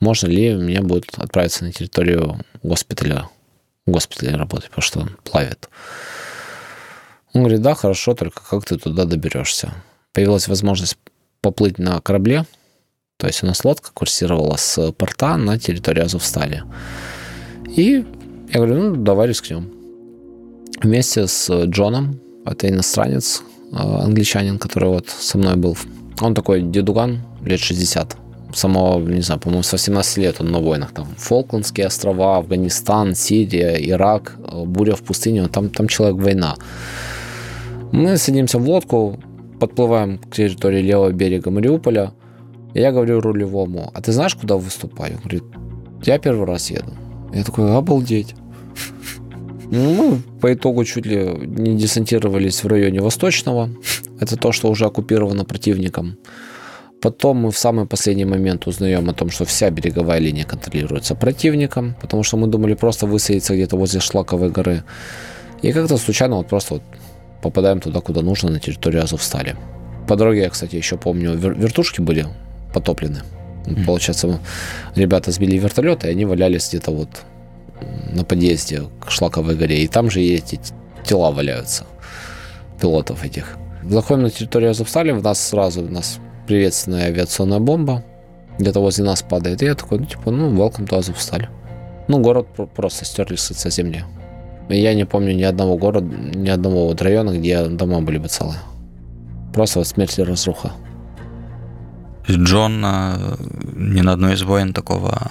[0.00, 3.28] можно ли мне будет отправиться на территорию госпиталя
[3.86, 5.68] в госпитале работать, потому что он плавит.
[7.32, 9.72] Он говорит, да, хорошо, только как ты туда доберешься?
[10.12, 10.98] Появилась возможность
[11.40, 12.44] поплыть на корабле,
[13.16, 16.64] то есть у нас лодка курсировала с порта на территорию Азовстали.
[17.68, 18.04] И
[18.52, 19.70] я говорю, ну, давай рискнем.
[20.82, 25.76] Вместе с Джоном, это иностранец, а, англичанин, который вот со мной был.
[26.20, 28.16] Он такой дедуган, лет 60
[28.56, 30.92] самого, не знаю, по-моему, с 18 лет он на войнах.
[30.92, 36.56] Там Фолклендские острова, Афганистан, Сирия, Ирак, э, буря в пустыне, там, там человек война.
[37.92, 39.18] Мы садимся в лодку,
[39.58, 42.12] подплываем к территории левого берега Мариуполя.
[42.74, 45.14] И я говорю рулевому, а ты знаешь, куда выступаю?
[45.14, 45.44] Он говорит,
[46.04, 46.92] я первый раз еду.
[47.34, 48.34] Я такой, обалдеть.
[49.70, 53.70] Ну, мы по итогу чуть ли не десантировались в районе Восточного.
[54.18, 56.16] Это то, что уже оккупировано противником.
[57.00, 61.94] Потом мы в самый последний момент узнаем о том, что вся береговая линия контролируется противником,
[62.00, 64.82] потому что мы думали просто высадиться где-то возле Шлаковой горы.
[65.62, 66.82] И как-то случайно вот просто вот
[67.42, 69.56] попадаем туда, куда нужно, на территорию Азовстали.
[70.08, 72.26] По дороге я, кстати, еще помню, вер- вертушки были
[72.74, 73.22] потоплены.
[73.64, 73.86] Mm-hmm.
[73.86, 74.40] Получается,
[74.94, 77.08] ребята сбили вертолет, и они валялись где-то вот
[78.12, 79.82] на подъезде к Шлаковой горе.
[79.82, 80.60] И там же эти
[81.04, 81.84] тела валяются,
[82.80, 83.56] пилотов этих.
[83.84, 86.18] Заходим на территорию Азовстали, в нас сразу, нас
[86.50, 88.02] приветственная авиационная бомба,
[88.58, 89.62] где-то возле нас падает.
[89.62, 91.48] И я такой, ну, типа, ну, welcome to Азовсталь.
[92.08, 94.04] Ну, город просто стерли с земли.
[94.68, 98.58] Я не помню ни одного города, ни одного вот района, где дома были бы целые.
[99.54, 100.72] Просто вот смерть и разруха.
[102.28, 102.80] Джон
[103.76, 105.30] ни на одной из войн такого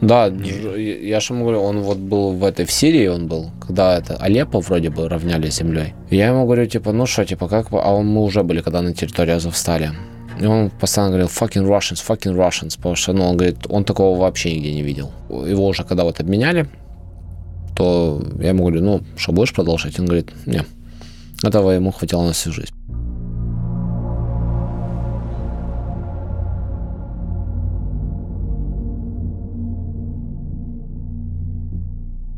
[0.00, 3.98] да, я же ему говорю, он вот был в этой, в Сирии он был, когда
[3.98, 5.92] это Алеппо вроде бы равняли землей.
[6.08, 8.94] Я ему говорю, типа, ну что, типа, как а он, мы уже были, когда на
[8.94, 9.90] территории Азовстали.
[10.38, 14.18] И он постоянно говорил fucking Russians, fucking Russians, потому что, ну, он говорит, он такого
[14.18, 15.10] вообще нигде не видел.
[15.30, 16.68] Его уже когда вот обменяли,
[17.74, 19.98] то я ему говорю, ну, что, будешь продолжать?
[19.98, 20.62] Он говорит, не,
[21.42, 22.72] этого ему хватило на всю жизнь.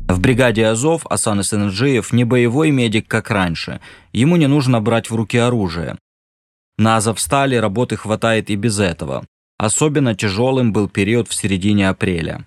[0.07, 3.79] В бригаде Азов Асан Исенаджиев не боевой медик, как раньше.
[4.11, 5.95] Ему не нужно брать в руки оружие.
[6.79, 9.25] На Азовстале работы хватает и без этого.
[9.57, 12.45] Особенно тяжелым был период в середине апреля.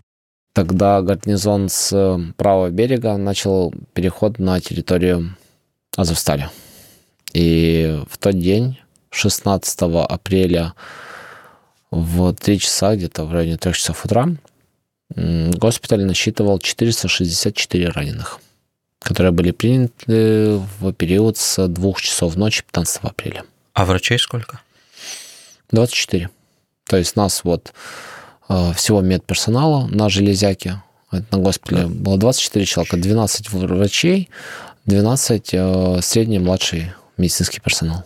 [0.54, 5.36] Тогда гарнизон с э, правого берега начал переход на территорию
[5.98, 6.48] Азовстали.
[7.34, 8.78] И в тот день,
[9.10, 10.72] 16 апреля,
[11.90, 14.28] в 3 часа, где-то в районе 3 часов утра,
[15.14, 18.40] госпиталь насчитывал 464 раненых,
[18.98, 23.44] которые были приняты в период с 2 часов ночи 15 апреля.
[23.74, 24.60] А врачей сколько?
[25.70, 26.30] 24.
[26.84, 27.72] То есть нас вот
[28.48, 34.28] э, всего медперсонала на железяке, на госпитале было 24 человека, 12 врачей,
[34.86, 38.04] 12 э, средний и младший медицинский персонал.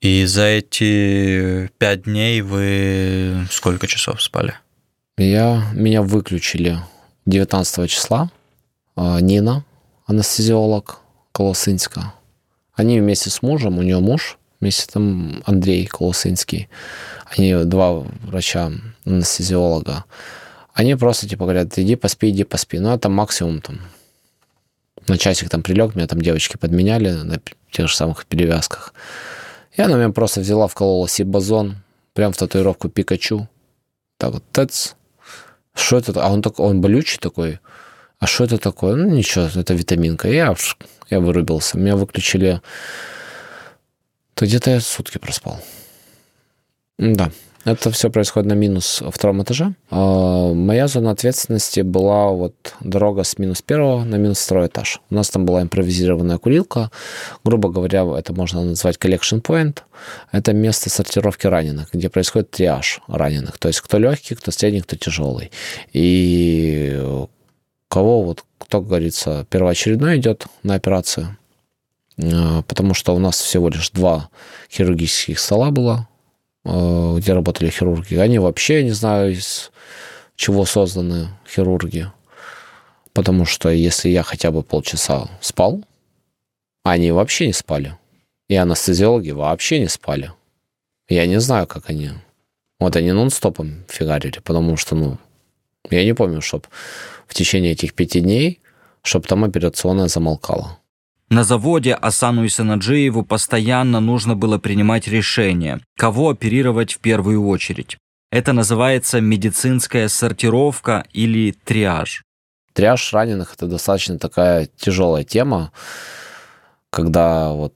[0.00, 4.54] И за эти пять дней вы сколько часов спали?
[5.16, 6.78] Я, меня выключили
[7.24, 8.30] 19 числа.
[8.96, 9.64] Э, Нина,
[10.06, 11.00] анестезиолог
[11.32, 12.12] Колосынска.
[12.74, 16.68] Они вместе с мужем, у нее муж, вместе там Андрей Колосынский.
[17.26, 18.72] Они два врача,
[19.04, 20.04] анестезиолога.
[20.72, 22.78] Они просто типа говорят, иди поспи, иди поспи.
[22.78, 23.80] Ну, это максимум там
[25.08, 27.40] на часик там прилег, меня там девочки подменяли на
[27.70, 28.92] тех же самых перевязках.
[29.72, 31.76] И она меня просто взяла, вколола сибазон,
[32.14, 33.48] прям в татуировку Пикачу.
[34.18, 34.96] Так вот, тец.
[35.74, 36.12] Что это?
[36.24, 37.60] А он такой, он болючий такой.
[38.18, 38.96] А что это такое?
[38.96, 40.28] Ну, ничего, это витаминка.
[40.28, 40.54] Я,
[41.10, 41.78] я вырубился.
[41.78, 42.62] Меня выключили.
[44.36, 45.58] То где-то я сутки проспал.
[46.98, 47.30] Да.
[47.64, 49.74] Это все происходит на минус втором этаже.
[49.90, 55.00] А моя зона ответственности была вот дорога с минус первого на минус второй этаж.
[55.10, 56.90] У нас там была импровизированная курилка.
[57.44, 59.78] Грубо говоря, это можно назвать collection point.
[60.32, 63.56] Это место сортировки раненых, где происходит триаж раненых.
[63.58, 65.50] То есть кто легкий, кто средний, кто тяжелый.
[65.92, 67.02] И
[67.88, 71.36] кого вот, кто, говорится, первоочередной идет на операцию,
[72.16, 74.30] потому что у нас всего лишь два
[74.70, 76.08] хирургических стола было
[76.68, 79.70] Э, где работали хирурги, они вообще, не знаю, из
[80.34, 82.10] чего созданы хирурги.
[83.12, 85.84] Потому что если я хотя бы полчаса спал,
[86.82, 87.96] они вообще не спали.
[88.48, 90.32] И анестезиологи вообще не спали.
[91.08, 92.10] Я не знаю, как они.
[92.80, 95.18] Вот они нон-стопом фигарили, потому что, ну,
[95.88, 96.64] я не помню, чтобы
[97.28, 98.60] в течение этих пяти дней,
[99.02, 100.78] чтобы там операционная замолкала.
[101.28, 107.98] На заводе Асану Исанаджиеву постоянно нужно было принимать решение, кого оперировать в первую очередь.
[108.30, 112.22] Это называется медицинская сортировка или триаж.
[112.74, 115.72] Триаж раненых– это достаточно такая тяжелая тема,
[116.90, 117.74] когда вот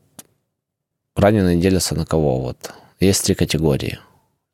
[1.17, 2.41] раненые делятся на кого?
[2.41, 3.99] Вот есть три категории.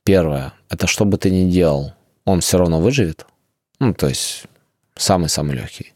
[0.05, 1.93] Первое– это что бы ты ни делал,
[2.25, 3.27] он все равно выживет.
[3.79, 4.45] Ну, то есть
[4.95, 5.93] самый-самый легкий.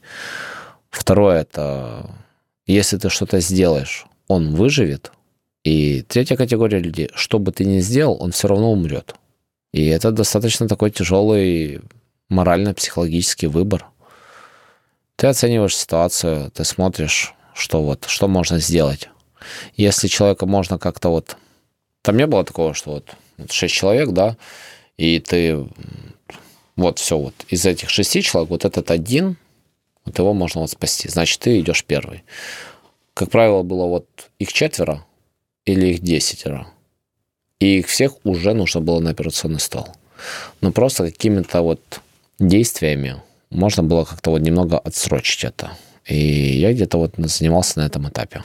[0.91, 2.11] Второе– это
[2.67, 5.13] если ты что-то сделаешь, он выживет.
[5.65, 9.15] И третья категория людей, что бы ты ни сделал, он все равно умрет.
[9.73, 11.81] И это достаточно такой тяжелый
[12.29, 13.87] морально-психологический выбор.
[15.17, 19.11] Ты оцениваешь ситуацию, ты смотришь, что вот, что можно сделать.
[19.77, 21.37] Если человека можно как-то вот...
[22.03, 24.37] Там не было такого, что вот, шесть человек, да,
[24.97, 25.67] и ты
[26.77, 29.37] вот все вот из этих шести человек, вот этот один
[30.05, 31.09] Вот его можно вот спасти.
[31.09, 32.25] Значит, ты идешь первый.
[33.15, 34.07] Как правило, было вот
[34.39, 35.05] их четверо
[35.65, 36.67] или их десятеро.
[37.59, 39.89] И их всех уже нужно было на операционный стол.
[40.61, 42.01] Но просто какими-то вот
[42.39, 45.73] действиями можно было как-то вот немного отсрочить это.
[46.07, 48.43] И я где-то вот занимался на этом этапе.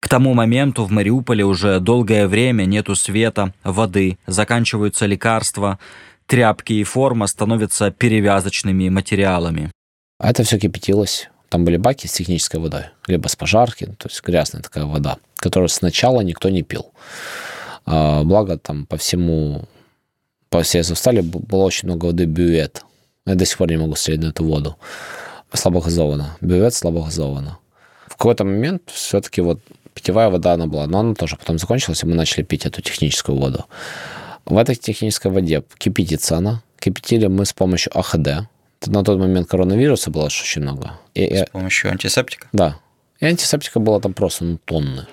[0.00, 5.78] К тому моменту в Мариуполе уже долгое время нету света, воды, заканчиваются лекарства,
[6.26, 9.70] тряпки и форма становятся перевязочными материалами.
[10.20, 11.30] А это все кипятилось.
[11.48, 15.70] Там были баки с технической водой, либо с пожарки, то есть грязная такая вода, которую
[15.70, 16.92] сначала никто не пил.
[17.86, 19.64] А, благо там по всему,
[20.50, 22.84] по всей Азовстали было очень много воды бювет.
[23.24, 24.76] Я до сих пор не могу стрелять на эту воду.
[25.54, 26.36] Слабогазована.
[26.42, 27.58] Бювет слабогазована.
[28.06, 29.60] В какой-то момент все-таки вот
[29.94, 33.38] питьевая вода она была, но она тоже потом закончилась, и мы начали пить эту техническую
[33.38, 33.64] воду.
[34.44, 36.62] В этой технической воде кипятится она.
[36.78, 38.50] Кипятили мы с помощью АХД.
[38.86, 40.92] На тот момент коронавируса было очень много.
[41.14, 42.48] И, с помощью антисептика?
[42.52, 42.78] Да.
[43.18, 45.06] И антисептика было там просто ну, тонны.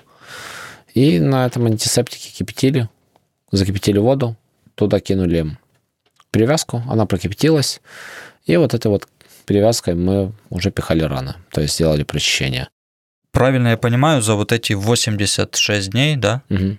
[0.94, 2.88] И на этом антисептике кипятили,
[3.52, 4.36] закипятили воду,
[4.74, 5.56] туда кинули
[6.30, 7.80] перевязку, она прокипятилась,
[8.46, 9.06] и вот этой вот
[9.44, 12.68] перевязкой мы уже пихали раны, то есть сделали прочищение.
[13.32, 16.78] Правильно я понимаю, за вот эти 86 дней, да, угу.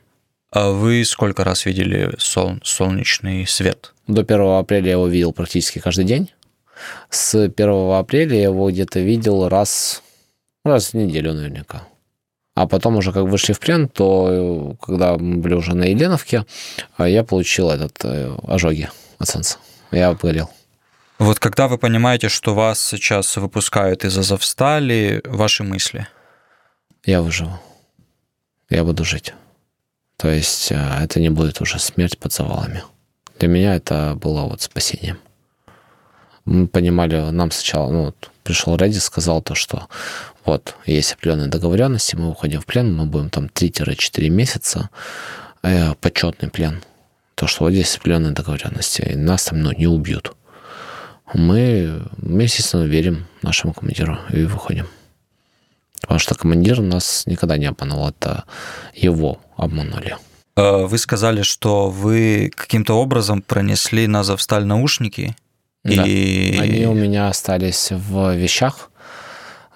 [0.52, 3.94] А вы сколько раз видели сол, солнечный свет?
[4.08, 6.32] До 1 апреля я его видел практически каждый день.
[7.10, 10.04] С 1 апреля я его где-то видел раз,
[10.64, 11.84] раз в неделю наверняка.
[12.56, 16.46] А потом уже как вышли в плен, то когда мы были уже на Еленовке,
[16.98, 19.58] я получил этот э, ожоги от солнца.
[19.92, 20.50] Я обгорел.
[21.20, 26.08] Вот когда вы понимаете, что вас сейчас выпускают из Азовстали, ваши мысли?
[27.06, 27.60] Я выживу.
[28.70, 29.34] Я буду жить.
[30.18, 32.84] То есть э, это не будет уже смерть под завалами.
[33.40, 35.18] Для меня это было вот спасением.
[36.46, 39.88] Мы понимали, нам сначала, ну, пришел Редди, сказал то, что
[40.46, 44.90] вот есть определенные договоренности, мы уходим в плен, мы будем там 3-4 месяца,
[45.62, 46.82] э, почетный плен.
[47.36, 50.36] То, что вот есть определенные договоренности, и нас там ну, не убьют.
[51.34, 54.88] Мы, мы, естественно, верим нашему командиру и выходим.
[56.02, 58.46] Потому что командир нас никогда не обманул, это
[58.96, 60.18] его обманули.
[60.56, 65.36] Э, вы сказали, что вы каким-то образом пронесли на Завсталь наушники.
[65.84, 66.06] Да.
[66.06, 66.58] И...
[66.58, 68.92] Они у меня остались в вещах,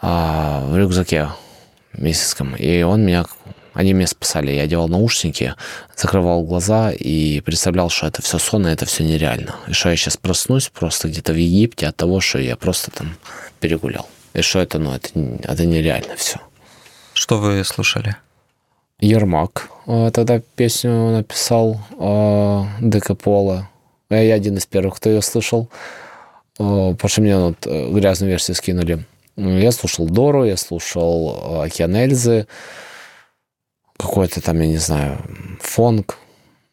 [0.02, 1.30] а, в рюкзаке
[1.94, 2.56] месяцком.
[2.56, 3.26] И он меня
[3.74, 4.52] они меня спасали.
[4.52, 5.56] Я одевал наушники,
[5.96, 9.56] закрывал глаза и представлял, что это все сон, и это все нереально.
[9.68, 13.16] И что я сейчас проснусь просто где-то в Египте от того, что я просто там
[13.60, 14.08] перегулял.
[14.34, 16.40] И что это, ну, это, это нереально все.
[17.14, 18.16] Что вы слушали?
[19.00, 23.70] Ермак э, тогда песню написал э, Дека Пола.
[24.22, 25.70] Я один из первых, кто ее слышал.
[26.60, 29.06] Э, потому что мне вот грязную версию скинули.
[29.36, 32.48] Я слушал Дору, я слушал Океан Эльзы,
[33.98, 35.20] какой-то там, я не знаю,
[35.60, 36.18] фонг,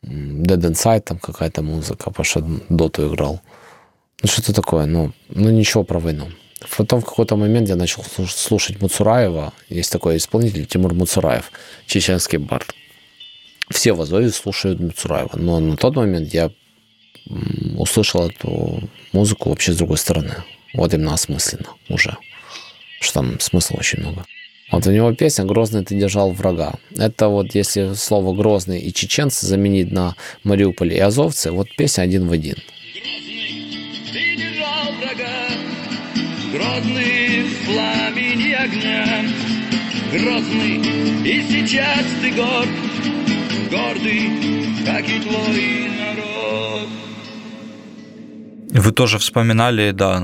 [0.02, 3.40] Dead Inside, там какая-то музыка, потому что Доту играл.
[4.22, 6.28] Ну, что-то такое, ну, ну, ничего про войну.
[6.76, 9.54] Потом в какой-то момент я начал слушать Муцураева.
[9.70, 11.50] Есть такой исполнитель Тимур Муцураев,
[11.86, 12.74] чеченский бард.
[13.70, 15.36] Все в Азове слушают Муцураева.
[15.36, 16.50] Но на тот момент я
[17.76, 20.36] услышал эту музыку вообще с другой стороны.
[20.74, 22.16] Вот именно осмысленно уже.
[23.00, 24.24] Что там смысла очень много.
[24.70, 26.74] Вот у него песня «Грозный ты держал врага».
[26.96, 32.28] Это вот если слово «грозный» и «чеченцы» заменить на Мариуполь и азовцы, вот песня один
[32.28, 32.56] в один.
[36.52, 39.24] Грозный в пламени огня,
[40.12, 40.76] Грозный,
[41.24, 42.68] и сейчас ты горд,
[43.70, 44.30] Гордый,
[44.84, 46.88] как и твой народ.
[48.72, 50.22] Вы тоже вспоминали, да,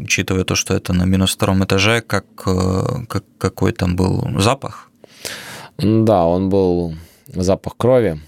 [0.00, 4.90] учитывая то, что это на минус втором этаже, как, э, как какой там был запах?
[5.78, 6.94] Да, он был
[7.26, 8.20] запах крови,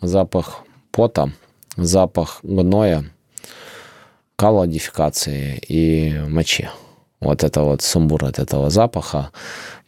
[0.00, 1.32] запах пота,
[1.76, 3.04] запах гноя,
[4.36, 6.68] калодификации и мочи
[7.20, 9.30] вот это вот сумбур от этого запаха.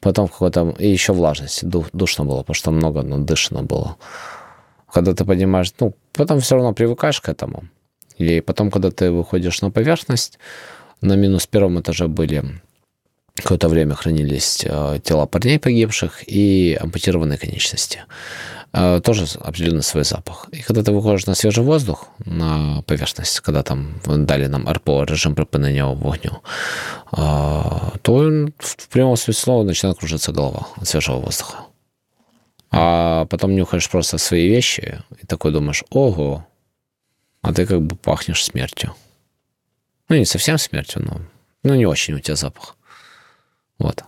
[0.01, 0.75] Потом какой-то...
[0.79, 1.65] И еще влажность.
[1.93, 3.97] Душно было, потому что много дышно было.
[4.93, 5.73] Когда ты понимаешь...
[5.81, 7.65] Ну, потом все равно привыкаешь к этому.
[8.21, 10.39] И потом, когда ты выходишь на поверхность,
[11.01, 12.45] на минус первом этаже были
[13.35, 18.05] какое-то время хранились э, тела парней погибших и ампутированные конечности.
[18.73, 20.49] Э, тоже определенный свой запах.
[20.53, 25.35] И когда ты выходишь на свежий воздух, на поверхность, когда там дали нам РПО, режим
[25.35, 26.43] припинения вогню,
[27.13, 27.19] э,
[28.03, 31.65] то в прямом смысле слова начинает кружиться голова от свежего воздуха.
[32.71, 36.47] А потом нюхаешь просто свои вещи и такой думаешь, ого,
[37.43, 38.95] а ты как бы пахнешь смертью.
[40.09, 41.21] Ну, не совсем смертью, но
[41.63, 42.77] ну, не очень у тебя запах.
[43.79, 44.05] Вот.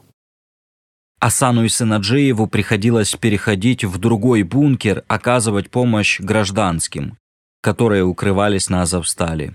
[1.20, 7.16] Асану и Сынаджиеву приходилось переходить в другой бункер, оказывать помощь гражданским,
[7.60, 9.54] которые укрывались на Азовстале.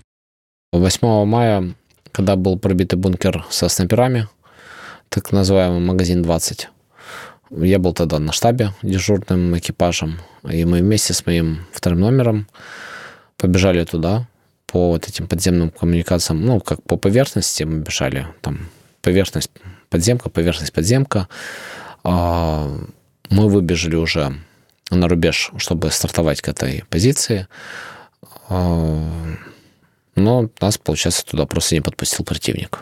[0.72, 1.74] 8 мая,
[2.10, 4.28] когда был пробитый бункер со снайперами,
[5.10, 6.70] так называемый магазин 20,
[7.50, 10.18] я был тогда на штабе дежурным экипажем,
[10.48, 12.46] и мы вместе с моим вторым номером
[13.38, 14.26] побежали туда,
[14.66, 18.68] по вот этим подземным коммуникациям, ну, как по поверхности мы бежали, там,
[19.00, 19.50] поверхность
[19.88, 21.26] подземка, поверхность подземка.
[22.04, 22.70] А,
[23.30, 24.34] мы выбежали уже
[24.90, 27.48] на рубеж, чтобы стартовать к этой позиции.
[28.48, 29.10] А,
[30.14, 32.80] но нас, получается, туда просто не подпустил противник.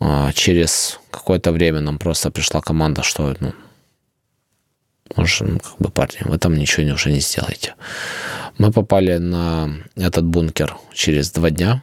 [0.00, 3.52] А, через какое-то время нам просто пришла команда, что, ну,
[5.16, 7.74] может, ну, как бы, парни, вы там ничего уже не сделаете.
[8.58, 11.82] Мы попали на этот бункер через два дня.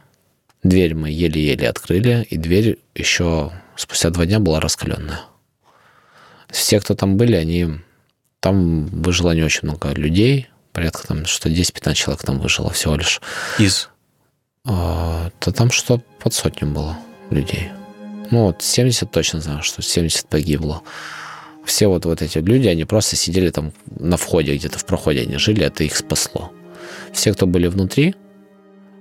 [0.62, 5.20] Дверь мы еле-еле открыли, и дверь еще спустя два дня была раскаленная.
[6.48, 7.80] Все, кто там были, они...
[8.40, 10.48] Там выжило не очень много людей.
[10.72, 13.20] Порядка там, что 10-15 человек там выжило всего лишь.
[13.58, 13.90] Из?
[14.66, 16.96] А, то там что под сотню было
[17.30, 17.70] людей.
[18.30, 20.82] Ну, вот 70 точно знаю, что 70 погибло.
[21.70, 25.36] Все вот, вот эти люди, они просто сидели там на входе, где-то в проходе они
[25.36, 26.50] жили, это их спасло.
[27.12, 28.16] Все, кто были внутри,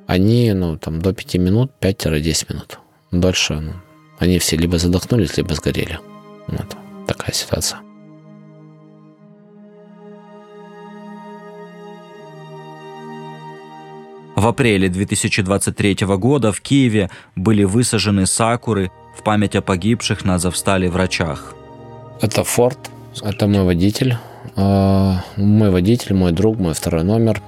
[0.05, 2.79] они, ну, там, до 5 минут, 5-10 минут.
[3.09, 3.73] Дольше, ну,
[4.19, 5.97] они все либо задохнулись, либо сгорели.
[6.47, 7.79] Вот такая ситуация.
[14.35, 20.91] В апреле 2023 года в Киеве были высажены сакуры в память о погибших на Азовстале
[20.91, 21.55] врачах.
[22.21, 22.77] Это Форд,
[23.23, 24.17] это мой водитель.
[24.55, 27.41] А, мой водитель, мой друг, мой второй номер.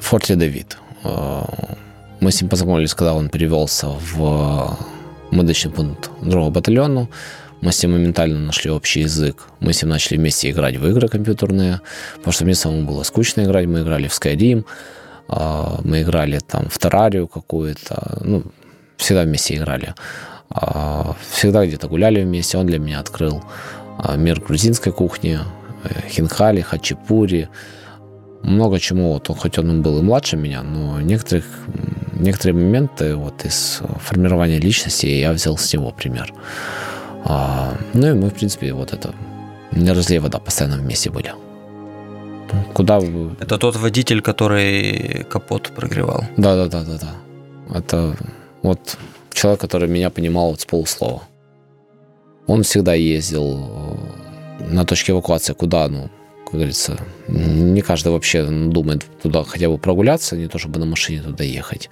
[0.00, 0.78] Форти Давид.
[2.20, 4.76] Мы с ним познакомились, когда он перевелся в
[5.30, 7.08] медичный пункт другого батальона.
[7.60, 9.48] Мы с ним моментально нашли общий язык.
[9.60, 11.80] Мы с ним начали вместе играть в игры компьютерные,
[12.16, 13.66] потому что мне самому было скучно играть.
[13.66, 14.64] Мы играли в Skyrim,
[15.28, 18.18] а, мы играли там в Террарию какую-то.
[18.20, 18.42] Ну,
[18.96, 19.94] всегда вместе играли.
[20.50, 22.58] А, всегда где-то гуляли вместе.
[22.58, 23.42] Он для меня открыл
[23.98, 25.38] а, мир грузинской кухни,
[25.84, 27.48] э, хинкали, хачапури,
[28.42, 29.12] много чему.
[29.12, 31.44] Вот, хоть он был и младше меня, но некоторых,
[32.14, 36.32] некоторые моменты вот из формирования личности я взял с него пример.
[37.24, 39.14] А, ну и мы, в принципе, вот это
[39.72, 41.32] не разлей вода, постоянно вместе были.
[42.72, 42.98] Куда
[43.40, 46.24] Это тот водитель, который капот прогревал.
[46.38, 47.78] Да, да, да, да, да.
[47.78, 48.16] Это
[48.62, 48.96] вот
[49.38, 51.22] человек, который меня понимал вот с полуслова.
[52.46, 53.70] Он всегда ездил
[54.60, 56.10] э, на точке эвакуации, куда, ну,
[56.44, 61.22] как говорится, не каждый вообще думает туда хотя бы прогуляться, не то чтобы на машине
[61.22, 61.88] туда ехать.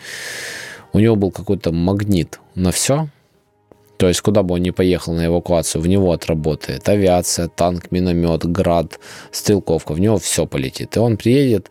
[0.92, 3.08] У него был какой-то магнит на все.
[3.98, 8.44] То есть, куда бы он ни поехал на эвакуацию, в него отработает авиация, танк, миномет,
[8.44, 8.98] град,
[9.30, 10.96] стрелковка, в него все полетит.
[10.96, 11.70] И он приедет,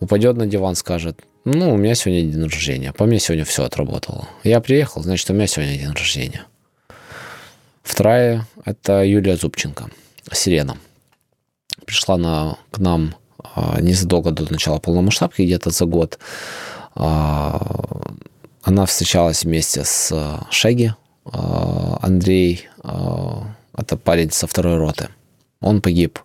[0.00, 2.92] упадет на диван, скажет, ну, у меня сегодня день рождения.
[2.92, 4.28] По мне сегодня все отработало.
[4.44, 6.46] Я приехал, значит, у меня сегодня день рождения.
[7.82, 9.90] Вторая– это Юлия Зубченко,
[10.32, 10.78] «Сирена».
[11.84, 16.18] Пришла на, к нам а, незадолго до начала полномасштабки, где-то за год.
[16.94, 17.60] А,
[18.62, 20.94] она встречалась вместе с а, Шеги,
[21.26, 25.08] Андрей, это парень со второй роты.
[25.60, 26.18] Он погиб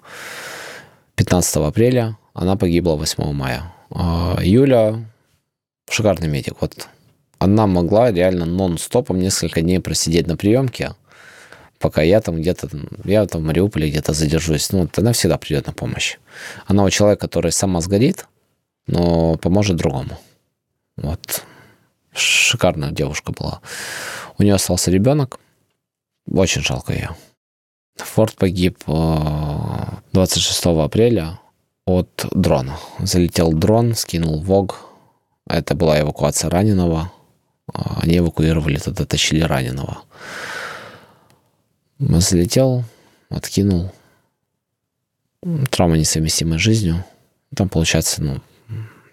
[1.15, 3.73] 15 апреля, она погибла 8 мая.
[3.91, 5.05] А, Юля
[5.89, 6.61] шикарный медик.
[6.61, 6.87] Вот
[7.39, 10.93] она могла реально нон-стопом несколько дней просидеть на приемке,
[11.79, 12.69] пока я там где-то,
[13.05, 14.71] я там в Мариуполе где-то задержусь.
[14.71, 16.17] Ну, вот она всегда придет на помощь.
[16.67, 18.27] Она у человека, который сама сгорит,
[18.87, 20.19] но поможет другому.
[20.97, 21.43] Вот.
[22.13, 23.61] Шикарная девушка была.
[24.37, 25.39] У нее остался ребенок.
[26.29, 27.15] Очень жалко ее.
[27.95, 31.39] Форд погиб 26 э, апреля
[31.89, 32.77] от дрона.
[32.99, 34.79] Залетел дрон, скинул ВОГ.
[35.47, 37.11] Это была эвакуация раненого.
[37.73, 39.99] Они эвакуировали, тогда тащили раненого.
[41.99, 42.83] Залетел,
[43.29, 43.91] откинул.
[45.69, 47.03] Травма несовместимая с жизнью.
[47.55, 48.41] Там получается, ну,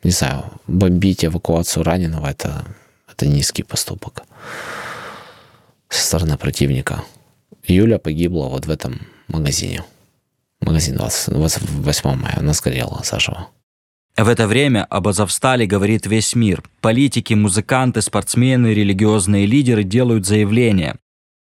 [0.03, 2.65] не знаю, бомбить эвакуацию раненого это,
[3.11, 4.25] это низкий поступок
[5.89, 7.03] со стороны противника.
[7.65, 9.83] Юля погибла вот в этом магазине
[10.61, 13.49] магазин 20, 28 мая, она сгорела заживо.
[14.17, 16.63] В это время об Азовстале говорит весь мир.
[16.81, 20.97] Политики, музыканты, спортсмены, религиозные лидеры делают заявления.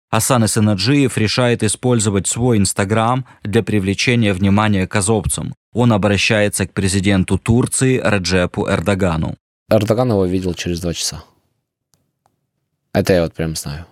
[0.08, 5.54] Асан Исанаджиев решает использовать свой Инстаграм для привлечения внимания к азовцам.
[5.74, 9.36] Он обращается к президенту Турции Раджепу Эрдогану.
[9.70, 11.24] Эрдоган его видел через два часа.
[12.92, 13.86] Это я вот прям знаю.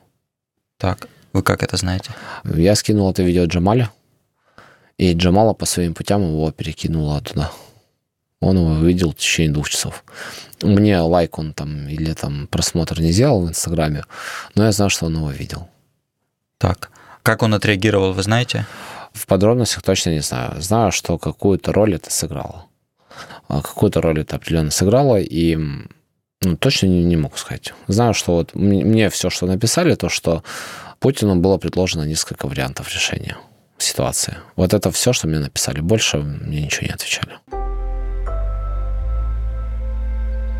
[0.78, 2.10] Так, вы как это знаете?
[2.44, 3.90] Я скинул это видео Джамаля,
[5.00, 7.50] и Джамала по своим путям его перекинула туда.
[8.40, 10.04] Он его увидел в течение двух часов.
[10.60, 14.04] Мне лайк он там или там просмотр не сделал в Инстаграме,
[14.54, 15.70] но я знаю, что он его видел.
[16.58, 16.90] Так,
[17.22, 18.66] как он отреагировал, вы знаете?
[19.14, 20.60] В подробностях точно не знаю.
[20.60, 22.66] Знаю, что какую-то роль это сыграло.
[23.48, 25.56] А какую-то роль это определенно сыграло, и
[26.42, 27.72] ну, точно не, не могу сказать.
[27.86, 30.44] Знаю, что вот мне все, что написали, то, что
[30.98, 33.38] Путину было предложено несколько вариантов решения
[33.82, 34.36] ситуации.
[34.56, 35.80] Вот это все, что мне написали.
[35.80, 37.32] Больше мне ничего не отвечали.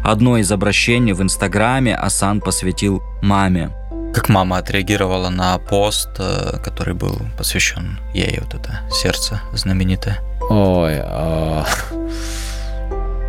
[0.05, 3.71] Одно из обращений в Инстаграме Асан посвятил маме.
[4.15, 10.19] Как мама отреагировала на пост, э, который был посвящен ей, вот это сердце знаменитое?
[10.49, 11.65] Ой, а...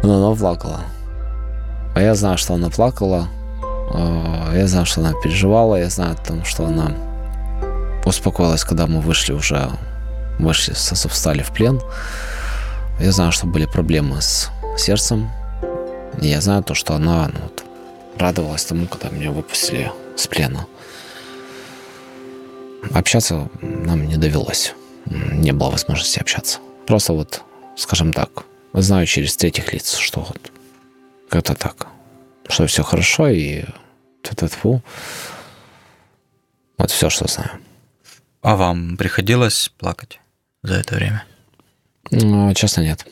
[0.02, 0.82] ну, она плакала.
[1.94, 3.28] А я знаю, что она плакала.
[3.94, 5.76] А, я знаю, что она переживала.
[5.76, 6.94] Я знаю, том, что она
[8.06, 9.70] успокоилась, когда мы вышли уже,
[10.39, 11.82] вышли, встали в плен.
[12.99, 15.30] Я знаю, что были проблемы с сердцем.
[16.22, 17.64] Я знаю то, что она ну, вот,
[18.18, 20.68] радовалась тому, когда меня выпустили с плена.
[22.93, 24.74] Общаться нам не довелось.
[25.06, 26.60] Не было возможности общаться.
[26.86, 27.41] Просто вот,
[27.76, 28.30] скажем так,
[28.74, 30.52] знаю через третьих лиц, что вот
[31.30, 31.88] как-то так.
[32.47, 33.64] Что все хорошо и
[34.24, 34.82] тьфу
[36.78, 37.52] Вот все, что знаю.
[38.42, 40.20] А вам приходилось плакать
[40.64, 41.24] за это время?
[42.10, 43.06] Ну, честно, нет.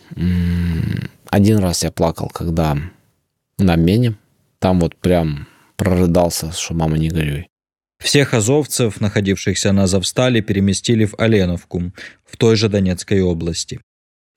[1.29, 2.77] Один раз я плакал, когда
[3.57, 4.15] на обмене.
[4.59, 7.47] Там вот прям прорыдался, что мама не горюй.
[8.03, 11.91] Всех азовцев, находившихся на Завстале, переместили в Оленовку,
[12.25, 13.79] в той же Донецкой области.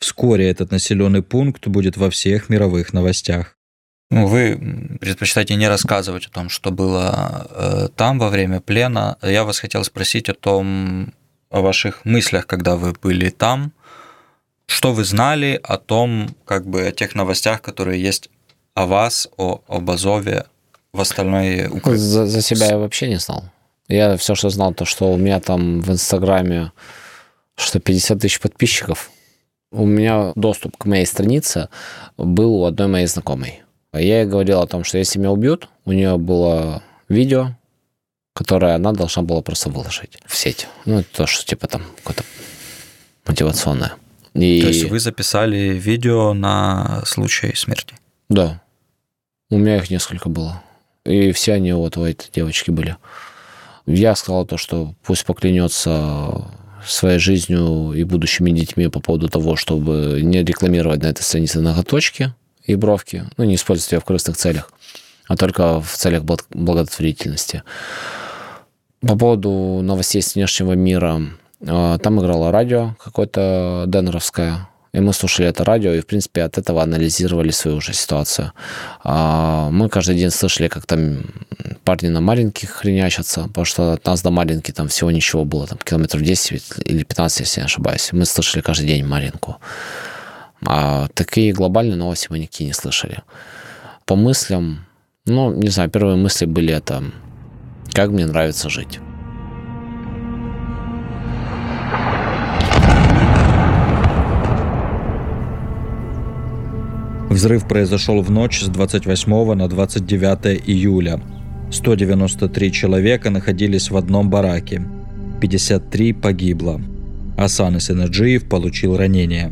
[0.00, 3.56] Вскоре этот населенный пункт будет во всех мировых новостях.
[4.12, 9.16] Ну, вы предпочитаете не рассказывать о том, что было э, там во время плена.
[9.22, 11.14] Я вас хотел спросить о том,
[11.50, 13.72] о ваших мыслях, когда вы были там.
[14.66, 18.28] Что вы знали о том, как бы о тех новостях, которые есть
[18.74, 20.44] о вас, о, об Азове
[20.92, 21.98] в остальной Украине?
[21.98, 23.44] За, за себя я вообще не знал.
[23.88, 26.72] Я все, что знал, то, что у меня там в Инстаграме
[27.56, 29.10] что 50 тысяч подписчиков.
[29.70, 31.68] У меня доступ к моей странице
[32.18, 33.61] был у одной моей знакомой.
[33.92, 37.56] Я ей говорил о том, что если меня убьют, у нее было видео,
[38.34, 40.66] которое она должна была просто выложить в сеть.
[40.86, 42.24] Ну, это то, что типа там какое-то
[43.26, 43.92] мотивационное.
[44.34, 44.62] И...
[44.62, 47.94] То есть вы записали видео на случай смерти?
[48.28, 48.62] Да.
[49.50, 50.62] У меня их несколько было.
[51.04, 52.96] И все они вот у этой девочки были.
[53.84, 56.46] Я сказал то, что пусть поклянется
[56.86, 62.32] своей жизнью и будущими детьми по поводу того, чтобы не рекламировать на этой странице ноготочки,
[62.64, 64.70] и бровки, ну, не использовать ее в корыстных целях,
[65.28, 67.62] а только в целях благотворительности.
[69.00, 71.20] По поводу новостей с внешнего мира,
[71.66, 76.58] а, там играло радио какое-то денеровское, и мы слушали это радио, и, в принципе, от
[76.58, 78.52] этого анализировали свою уже ситуацию.
[79.02, 81.24] А, мы каждый день слышали, как там
[81.84, 85.78] парни на маленьких хренячатся, потому что от нас до Маринки там всего ничего было, там
[85.78, 88.10] километров 10 или 15, если не ошибаюсь.
[88.12, 89.56] Мы слышали каждый день Маринку.
[90.64, 93.18] А такие глобальные новости мы никакие не слышали.
[94.06, 94.86] По мыслям,
[95.26, 97.02] ну, не знаю, первые мысли были это,
[97.92, 99.00] как мне нравится жить.
[107.28, 111.20] Взрыв произошел в ночь с 28 на 29 июля.
[111.70, 114.82] 193 человека находились в одном бараке.
[115.40, 116.80] 53 погибло.
[117.38, 119.50] Асан Исенаджиев получил ранения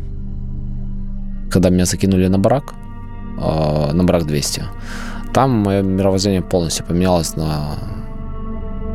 [1.50, 2.74] когда меня закинули на брак,
[3.38, 4.64] э, на брак 200,
[5.32, 7.76] там мое мировоззрение полностью поменялось на,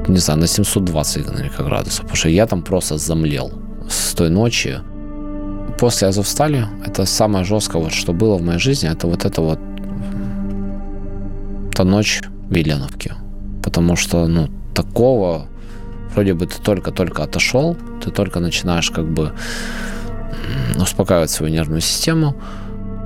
[0.07, 3.51] не знаю, на 720 наверняка, градусов, потому что я там просто замлел
[3.89, 4.79] с той ночи.
[5.79, 9.59] После Азовстали это самое жесткое, вот, что было в моей жизни, это вот это вот
[11.75, 13.13] та ночь в Еленовке.
[13.63, 15.47] Потому что, ну, такого
[16.13, 19.31] вроде бы ты только-только отошел, ты только начинаешь как бы
[20.75, 22.35] успокаивать свою нервную систему,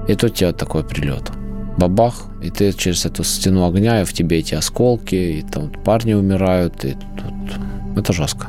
[0.08, 1.32] и тут тебе такой прилет.
[1.78, 6.14] Бабах, и ты через эту стену огня, и в тебе эти осколки, и там парни
[6.14, 7.60] умирают, и тут...
[7.96, 8.48] Это жестко.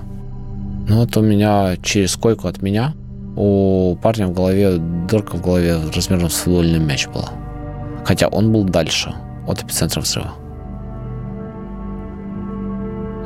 [0.88, 2.94] Ну вот у меня через койку от меня
[3.36, 4.78] у парня в голове,
[5.08, 7.30] дырка в голове размером с футбольный мяч была.
[8.04, 9.14] Хотя он был дальше
[9.46, 10.32] от эпицентра взрыва.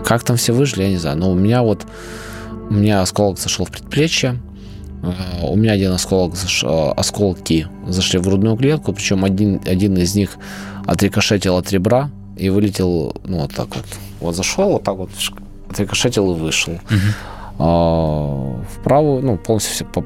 [0.05, 1.17] Как там все выжили, я не знаю.
[1.17, 1.87] Но у меня вот
[2.69, 4.37] у меня осколок зашел в предплечье,
[5.43, 10.37] у меня один осколок, э, осколки зашли в грудную клетку, причем один, один из них
[10.87, 13.85] отрикошетил от ребра и вылетел, ну, вот так вот.
[14.21, 15.11] Вот зашел, вот так вот
[15.71, 16.79] отрикошетил и вышел.
[17.59, 20.05] А, в правую, ну, полностью все по,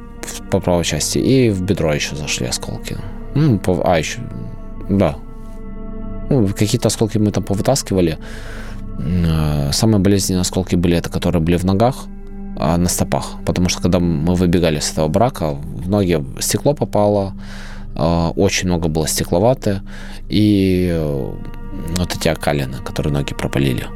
[0.51, 1.19] по правой части.
[1.19, 2.97] И в бедро еще зашли осколки.
[3.35, 4.21] Ну, по, а, еще,
[4.89, 5.17] да.
[6.31, 8.19] Ну, какие-то осколки мы там повытаскивали.
[8.99, 12.07] А, самые болезненные осколки были это, которые были в ногах,
[12.59, 13.37] на стопах.
[13.47, 17.35] Потому что когда мы выбегали с этого брака, в ноги стекло попало,
[17.95, 19.83] а, очень много было стекловатое.
[20.29, 21.33] И э,
[21.97, 23.87] вот эти окалины, которые ноги пропалили.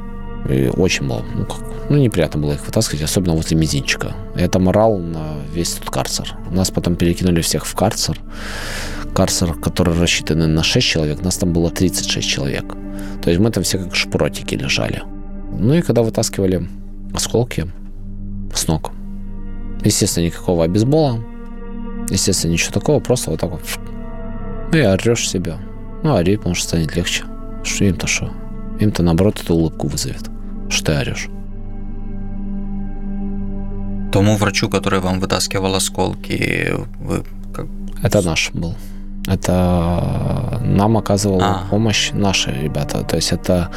[0.49, 1.59] И очень было, ну, как,
[1.89, 4.15] ну, неприятно было их вытаскивать, особенно возле мизинчика.
[4.37, 6.35] Я там орал на весь тут карцер.
[6.51, 8.19] Нас потом перекинули всех в карцер.
[9.15, 12.65] Карцер, который рассчитан на 6 человек, нас там было 36 человек.
[13.23, 15.03] То есть мы там все как шпуротики лежали.
[15.53, 16.67] Ну и когда вытаскивали
[17.15, 17.69] осколки
[18.55, 18.93] с ног,
[19.85, 21.19] естественно, никакого обезбола,
[22.09, 23.63] естественно, ничего такого, просто вот так вот.
[24.73, 25.59] Ну и орешь себя.
[26.03, 27.25] Ну, ори, потому что станет легче.
[27.63, 28.31] Что им-то что?
[28.81, 30.31] Им-то, наоборот, эту улыбку вызовет.
[30.69, 31.29] Что ты орешь?
[34.13, 37.25] Тому врачу, который вам вытаскивал осколки, вы
[37.55, 37.67] как...
[38.03, 38.75] Это наш был.
[39.27, 41.63] Это нам оказывал а.
[41.71, 43.05] помощь наши ребята.
[43.05, 43.71] То есть это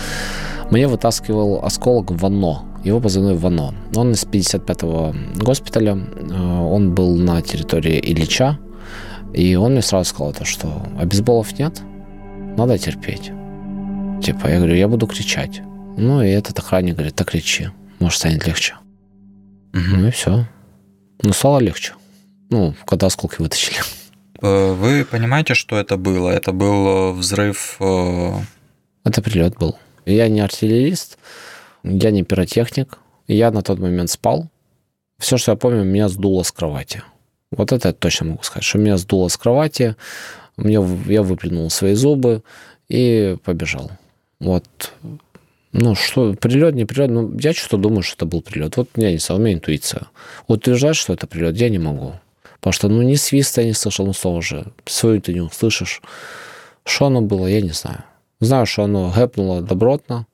[0.72, 2.64] мне вытаскивал осколок в Вано.
[2.86, 3.74] Его позывной Вано.
[3.96, 5.98] Он из 55-го госпиталя.
[5.98, 8.60] Э, он был на территории Ильича.
[9.34, 11.82] И он мне сразу сказал, это, что обезболов нет,
[12.56, 13.32] надо терпеть.
[14.24, 15.62] Типа, я говорю, я буду кричать.
[15.98, 17.70] Ну, и этот охранник говорит, так кричи,
[18.00, 18.76] может, станет легче.
[19.74, 19.96] Угу.
[19.98, 20.46] Ну и все.
[21.24, 21.94] Ну, стало легче.
[22.52, 23.78] Ну, когда осколки вытащили.
[24.42, 26.30] Э, вы понимаете, что это было?
[26.30, 27.78] Это был э, взрыв...
[27.80, 29.76] Это прилет был.
[30.06, 31.18] Я не артиллерист,
[31.86, 32.98] я не пиротехник.
[33.28, 34.50] Я на тот момент спал.
[35.18, 37.04] Все, что я помню, меня сдуло с кровати.
[37.52, 39.96] Вот это я точно могу сказать, что меня сдуло с кровати,
[40.58, 40.76] мне,
[41.08, 42.44] я выплюнул свои зубы
[42.90, 43.92] и побежал.
[44.40, 44.66] Вот.
[45.72, 48.78] Ну, что, прилет, не прилет, ну, я что-то думаю, что это был прилет.
[48.78, 50.08] Вот я не знаю, у меня интуиция.
[50.48, 52.14] Утверждать, что это прилет, я не могу.
[52.60, 56.02] Потому что, ну, ни свиста я не слышал, ну, слово же, свою ты не услышишь.
[56.86, 58.04] Что оно было, я не знаю.
[58.40, 60.28] Знаю, что оно гэпнуло добротно.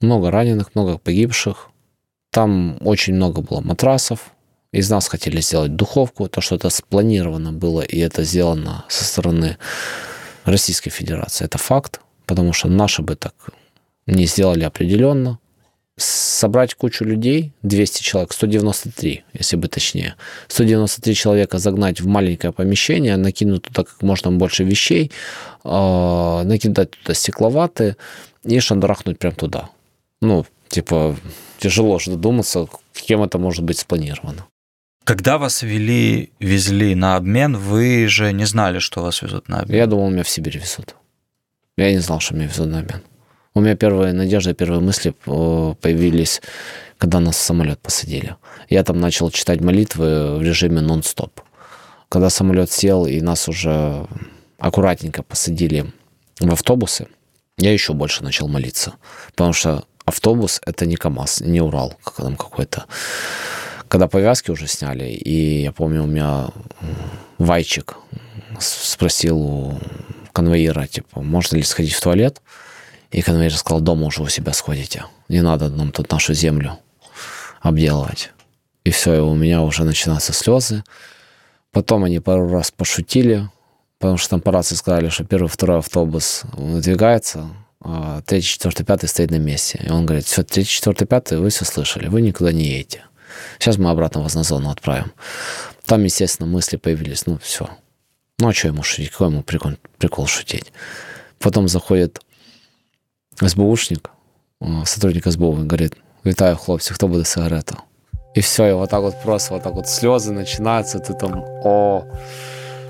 [0.00, 1.70] Много раненых, много погибших.
[2.32, 4.32] Там очень много было матрасов.
[4.72, 6.28] Из нас хотели сделать духовку.
[6.28, 9.58] То, что это спланировано было, и это сделано со стороны
[10.44, 12.00] Российской Федерации, это факт.
[12.26, 13.34] Потому что наши бы так
[14.06, 15.38] не сделали определенно
[15.96, 20.14] собрать кучу людей, 200 человек, 193, если бы точнее,
[20.48, 25.10] 193 человека загнать в маленькое помещение, накинуть туда как можно больше вещей,
[25.64, 27.96] э, накидать туда стекловаты
[28.44, 29.68] и шандрахнуть прям туда.
[30.20, 31.16] Ну, типа,
[31.58, 32.68] тяжело же додуматься,
[33.10, 34.46] кем это может быть спланировано.
[35.04, 39.78] Когда вас вели, везли на обмен, вы же не знали, что вас везут на обмен.
[39.78, 40.94] Я думал, меня в Сибирь везут.
[41.76, 43.02] Я не знал, что меня везут на обмен.
[43.54, 46.40] У меня первые надежды, первые мысли э, появились,
[46.98, 48.36] когда нас в самолет посадили.
[48.68, 51.40] Я там начал читать молитвы в режиме нон-стоп.
[52.08, 54.06] Когда самолет сел и нас уже
[54.58, 55.92] аккуратненько посадили
[56.38, 57.08] в автобусы,
[57.56, 58.94] я еще больше начал молиться.
[59.32, 62.84] Потому что автобус— это не КАМАЗ, не Урал как там какой-то.
[63.88, 66.48] Когда повязки уже сняли, и я помню, у меня
[67.38, 67.96] Вайчик
[68.60, 69.80] спросил у
[70.32, 72.40] конвоира, типа, можно ли сходить в туалет?
[73.10, 75.04] И конвейер сказал, дома уже у себя сходите.
[75.28, 76.78] Не надо нам тут нашу землю
[77.60, 78.30] обделывать.
[78.84, 80.84] И все, и у меня уже начинаются слезы.
[81.72, 83.48] Потом они пару раз пошутили,
[83.98, 87.50] потому что там по рации сказали, что первый, второй автобус выдвигается,
[88.25, 89.79] третий, четвертый, пятый стоит на месте.
[89.87, 93.03] И он говорит, все, третий, четвертый, пятый, вы все слышали, вы никуда не едете.
[93.59, 95.11] Сейчас мы обратно вас на зону отправим.
[95.85, 97.69] Там, естественно, мысли появились, ну, все.
[98.39, 99.11] Ну, а что ему шутить?
[99.11, 100.73] Какой ему прикол, прикол шутить?
[101.39, 102.21] Потом заходит
[103.41, 104.09] СБУшник,
[104.85, 105.93] сотрудник СБУ, говорит,
[106.25, 107.77] вітаю, хлопці, хто буде сигарету?
[108.35, 112.03] І все, і вот так вот просто, вот так вот слезы начинаются, ты там, о,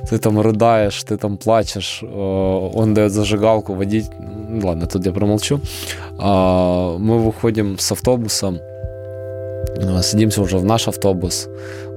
[0.08, 5.60] ты там рыдаешь, ты там плачешь, он дает зажигалку, водить, ну, ладно, тут я промолчу.
[6.18, 8.60] Мы выходим с автобуса,
[10.02, 11.48] садимся уже в наш автобус,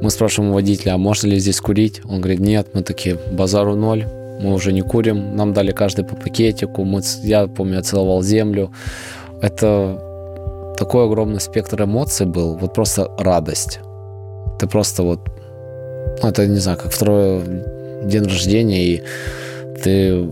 [0.02, 2.02] мы спрашиваем у водителя, а можно ли здесь курить?
[2.10, 4.06] Он говорит, нет, мы такие, базару ноль,
[4.42, 8.72] мы уже не курим, нам дали каждый по пакетику, мы, я помню, я целовал землю.
[9.42, 10.00] Это
[10.78, 13.80] такой огромный спектр эмоций был, вот просто радость.
[14.60, 15.20] Ты просто вот,
[16.22, 17.42] ну, это, не знаю, как второй
[18.08, 19.04] день рождения, и
[19.84, 20.30] ты...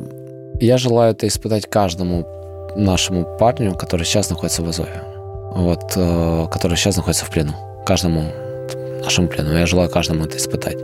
[0.59, 2.27] Я желаю это испытать каждому
[2.75, 5.01] нашему парню, который сейчас находится в Азове,
[5.55, 7.53] вот, э, который сейчас находится в плену,
[7.85, 8.25] каждому
[9.03, 9.57] нашему плену.
[9.57, 10.77] Я желаю каждому это испытать.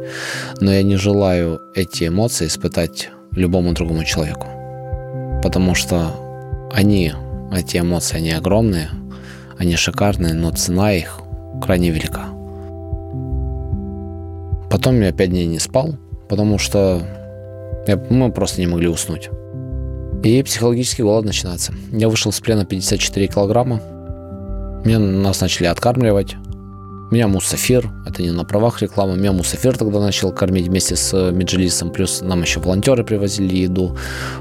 [0.59, 4.47] Но я не желаю эти эмоции испытать любому другому человеку.
[5.43, 6.11] Потому что
[6.73, 7.13] они,
[7.53, 8.89] эти эмоции, они огромные,
[9.59, 11.19] Они шикарные, но цена их
[11.63, 12.25] крайне велика.
[14.69, 15.95] Потом я пять дней не спал,
[16.29, 17.01] потому что
[18.09, 19.29] мы просто не могли уснуть.
[20.23, 21.73] И психологический голод начинается.
[21.91, 23.81] Я вышел с плена 54 килограмма.
[24.83, 26.35] Меня нас начали откармливать.
[27.09, 31.31] Меня Мусафир, это не на правах рекламы, меня Мусафир тогда начал кормить вместе с э,
[31.31, 33.97] Меджилисом, плюс нам еще волонтеры привозили еду,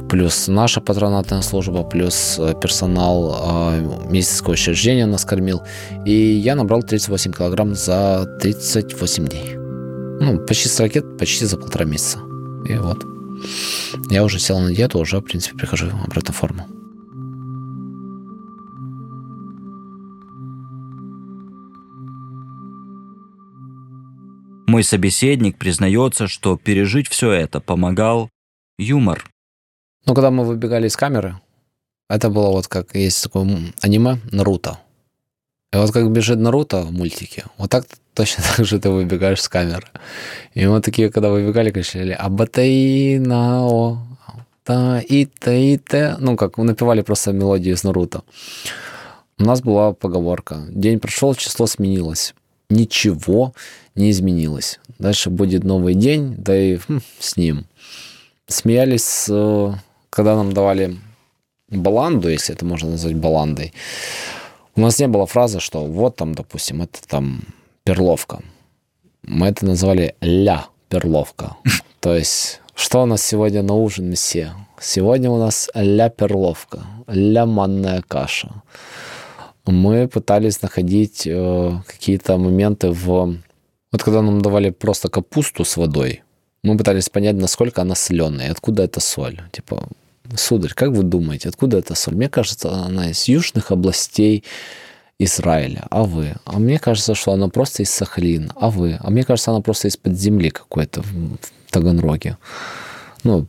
[0.09, 3.37] плюс наша патронатная служба, плюс э, персонал
[3.71, 5.63] э, медицинского учреждения нас кормил.
[6.05, 9.66] И я набрал 38 килограмм за 38 дней.
[10.19, 12.19] Ну, почти с ракет, почти за полтора месяца.
[12.69, 13.05] И вот.
[14.11, 16.67] Я уже сел на диету, уже, в принципе, прихожу обратно в форму.
[24.67, 28.31] Мой собеседник признается, что пережить все это помогал
[28.79, 29.31] юмор.
[30.07, 31.41] Ну, когда мы выбегали из камеры,
[32.09, 33.47] это было вот как есть такое
[33.81, 34.79] аниме Наруто.
[35.77, 39.49] И вот как бежит Наруто в мультике, вот так точно так же ты выбегаешь с
[39.49, 39.87] камеры.
[40.55, 43.99] И мы такие, когда выбегали, кричали «Абатаинао»,
[44.65, 48.23] та и та и та ну как напевали просто мелодию из Наруто.
[49.39, 52.35] У нас была поговорка «День прошел, число сменилось».
[52.71, 53.53] Ничего
[53.95, 54.81] не изменилось.
[54.99, 57.67] Дальше будет новый день, да и хм, с ним.
[58.49, 59.27] Смеялись,
[60.09, 60.97] когда нам давали
[61.69, 63.75] баланду, если это можно назвать баландой.
[64.77, 67.41] У нас не было фразы, что вот там, допустим, это там
[67.83, 68.41] перловка.
[69.23, 71.57] Мы это назвали ля перловка.
[72.01, 74.53] То есть, что у нас сегодня на ужин, месье?
[74.79, 78.51] Сегодня у нас ля перловка, ля манная каша.
[79.65, 83.35] Мы пытались находить э, какие-то моменты в...
[83.93, 86.23] Вот когда нам давали просто капусту с водой,
[86.63, 89.41] мы пытались понять, насколько она соленая, откуда эта соль.
[89.53, 89.89] Типа,
[90.37, 92.15] сударь, как вы думаете, откуда эта соль?
[92.15, 94.45] Мне кажется, она из южных областей
[95.19, 95.87] Израиля.
[95.91, 96.35] А вы?
[96.45, 98.53] А мне кажется, что она просто из Сахалина.
[98.57, 98.99] А вы?
[99.01, 102.37] А мне кажется, она просто из-под земли какой-то в, в Таганроге.
[103.25, 103.47] Ну,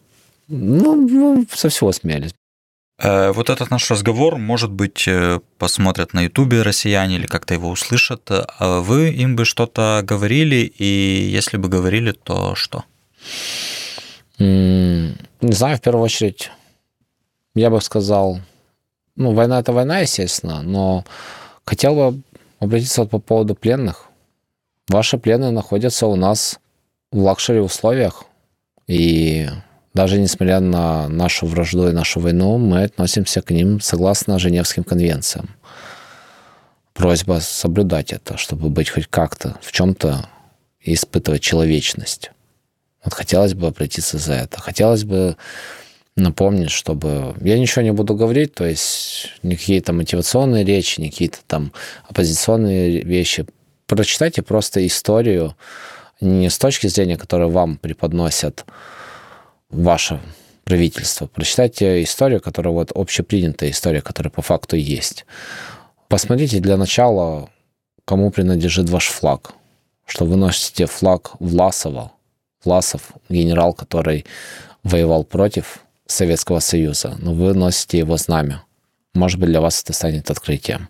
[0.47, 2.31] ну, ну, со всего смеялись.
[2.99, 7.69] Э, вот этот наш разговор, может быть, э, посмотрят на Ютубе россияне или как-то его
[7.69, 8.21] услышат.
[8.29, 12.85] А вы им бы что-то говорили, и если бы говорили, то что?
[14.39, 16.51] Не знаю, в первую очередь,
[17.57, 18.39] я бы сказал,
[19.15, 21.03] ну, война– это война, естественно, но
[21.65, 22.21] хотел бы
[22.59, 24.05] обратиться по поводу пленных.
[24.87, 26.59] Ваши пленные находятся у нас
[27.11, 28.25] в luxury условиях,
[28.87, 29.49] и
[29.93, 35.49] даже несмотря на нашу вражду и нашу войну, мы относимся к ним согласно Женевским конвенциям.
[36.93, 40.29] Просьба соблюдать это, чтобы быть хоть как-то в чем-то
[40.79, 42.31] испытывать человечность.
[43.03, 44.59] Вот хотелось бы обратиться за это.
[44.61, 45.35] Хотелось бы
[46.17, 47.35] напомнить, чтобы...
[47.41, 51.71] Я ничего не буду говорить, то есть никакие там мотивационные речи, ни какие-то там
[52.09, 53.45] оппозиционные вещи.
[53.85, 55.55] Прочитайте просто историю
[56.19, 58.65] не с точки зрения, которую вам преподносят
[59.69, 60.19] ваше
[60.63, 61.27] правительство.
[61.27, 65.25] Прочитайте историю, которая вот общепринятая история, которая по факту есть.
[66.07, 67.49] Посмотрите для начала,
[68.05, 69.53] кому принадлежит ваш флаг.
[70.05, 72.11] Что вы носите флаг Власова.
[72.63, 74.25] Власов, генерал, который
[74.83, 78.63] воевал против Советского Союза, но вы носите его знамя.
[79.13, 80.89] Может быть, для вас это станет открытием.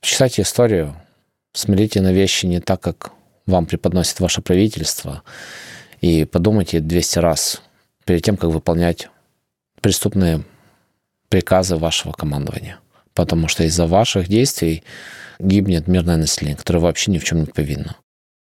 [0.00, 0.94] Читайте историю,
[1.52, 3.12] смотрите на вещи не так, как
[3.46, 5.22] вам преподносит ваше правительство,
[6.00, 7.62] и подумайте 200 раз
[8.04, 9.08] перед тем, как выполнять
[9.80, 10.44] преступные
[11.28, 12.78] приказы вашего командования.
[13.14, 14.82] Потому что из-за ваших действий
[15.38, 17.96] гибнет мирное население, которое вообще ни в чем не повинно.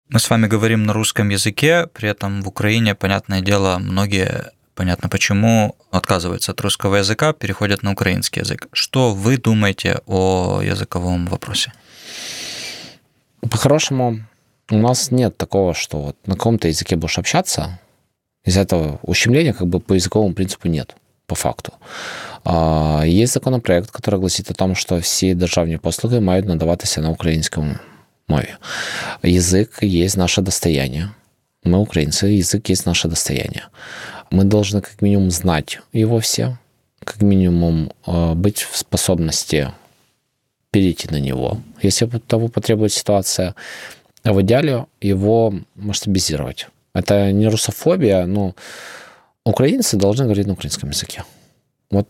[0.08, 5.09] Мы с вами говорим на русском языке, при этом в Украине, понятное дело, многие, понятно
[5.09, 8.67] почему, отказываются от русского языка, переходят на украинский язык.
[8.71, 11.71] Что вы думаете о языковом вопросе?
[13.41, 14.19] По-хорошему,
[14.71, 17.79] у нас нет такого, что вот на каком-то языке будешь общаться,
[18.45, 20.95] из этого ущемления как бы по языковому принципу нет,
[21.25, 21.73] по факту.
[23.05, 27.75] Є законопроект, який гласить о том, що всі державні послуги мають надаватися на українському
[28.27, 28.49] мові.
[29.23, 31.09] Язык есть наше достояние.
[31.64, 33.68] Мы украинцы, язык есть наше достояние.
[34.30, 36.58] Мы должны как минимум знать его все,
[37.04, 39.72] как минимум быть в способности
[40.70, 43.54] перейти на него, если того потребует ситуация,
[44.24, 46.68] а в идеале его масштабизировать.
[46.94, 48.54] Это не русофобия, но
[49.44, 51.24] украинцы должны говорить на украинском языке.
[51.90, 52.08] Вот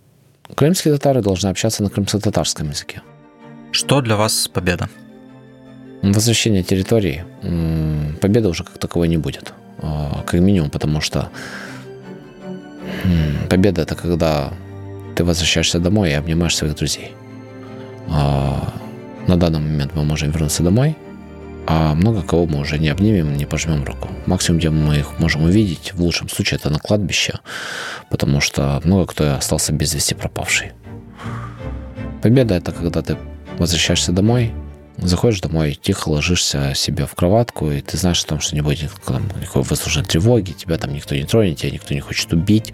[0.54, 3.02] крымские татары должны общаться на крымско-татарском языке.
[3.72, 4.88] Что для вас победа?
[6.02, 7.24] Возвращение территории.
[8.20, 9.52] Победы уже как таковой не будет.
[9.78, 11.28] А, как минимум, потому что
[13.48, 14.52] победа– это когда
[15.16, 17.12] ты возвращаешься домой и обнимаешь своих друзей.
[18.08, 18.72] А,
[19.26, 20.96] На данный момент мы можем вернуться домой,
[21.66, 24.08] а много кого мы уже не обнимем, не пожмем руку.
[24.26, 27.38] Максимум, где мы их можем увидеть, в лучшем случае, это на кладбище,
[28.10, 30.72] потому что много кто остался без вести пропавший.
[32.22, 33.16] Победа– это когда ты
[33.58, 34.52] возвращаешься домой,
[34.98, 38.82] заходишь домой, тихо ложишься себе в кроватку, и ты знаешь о том, что не будет
[38.82, 42.72] никакой выслуженной тревоги, тебя там никто не тронет, тебя никто не хочет убить.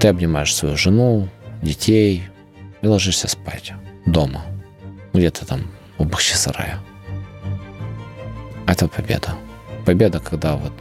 [0.00, 1.28] Ты обнимаешь свою жену,
[1.62, 2.24] детей
[2.82, 3.72] и ложишься спать
[4.06, 4.44] дома,
[5.12, 6.78] где-то там в Бахчисарае.
[8.66, 9.34] Это победа.
[9.84, 10.72] Победа, когда вот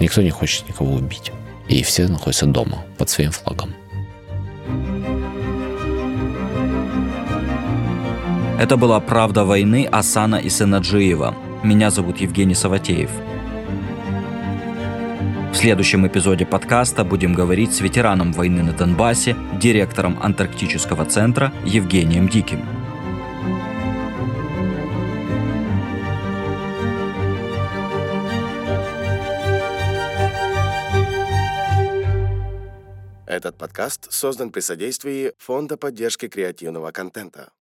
[0.00, 1.32] никто не хочет никого убить.
[1.68, 3.74] И все находятся дома под своим флагом.
[8.60, 11.34] Это была «Правда войны» Асана и Сенаджиева.
[11.64, 13.08] Меня зовут Евгений Саватеев.
[15.50, 22.28] В следующем эпизоде подкаста будем говорить с ветераном войны на Донбассе, директором Антарктического центра Евгением
[22.28, 22.62] Диким.
[33.24, 37.52] Этот подкаст создан при содействии Фонда поддержки креативного контента.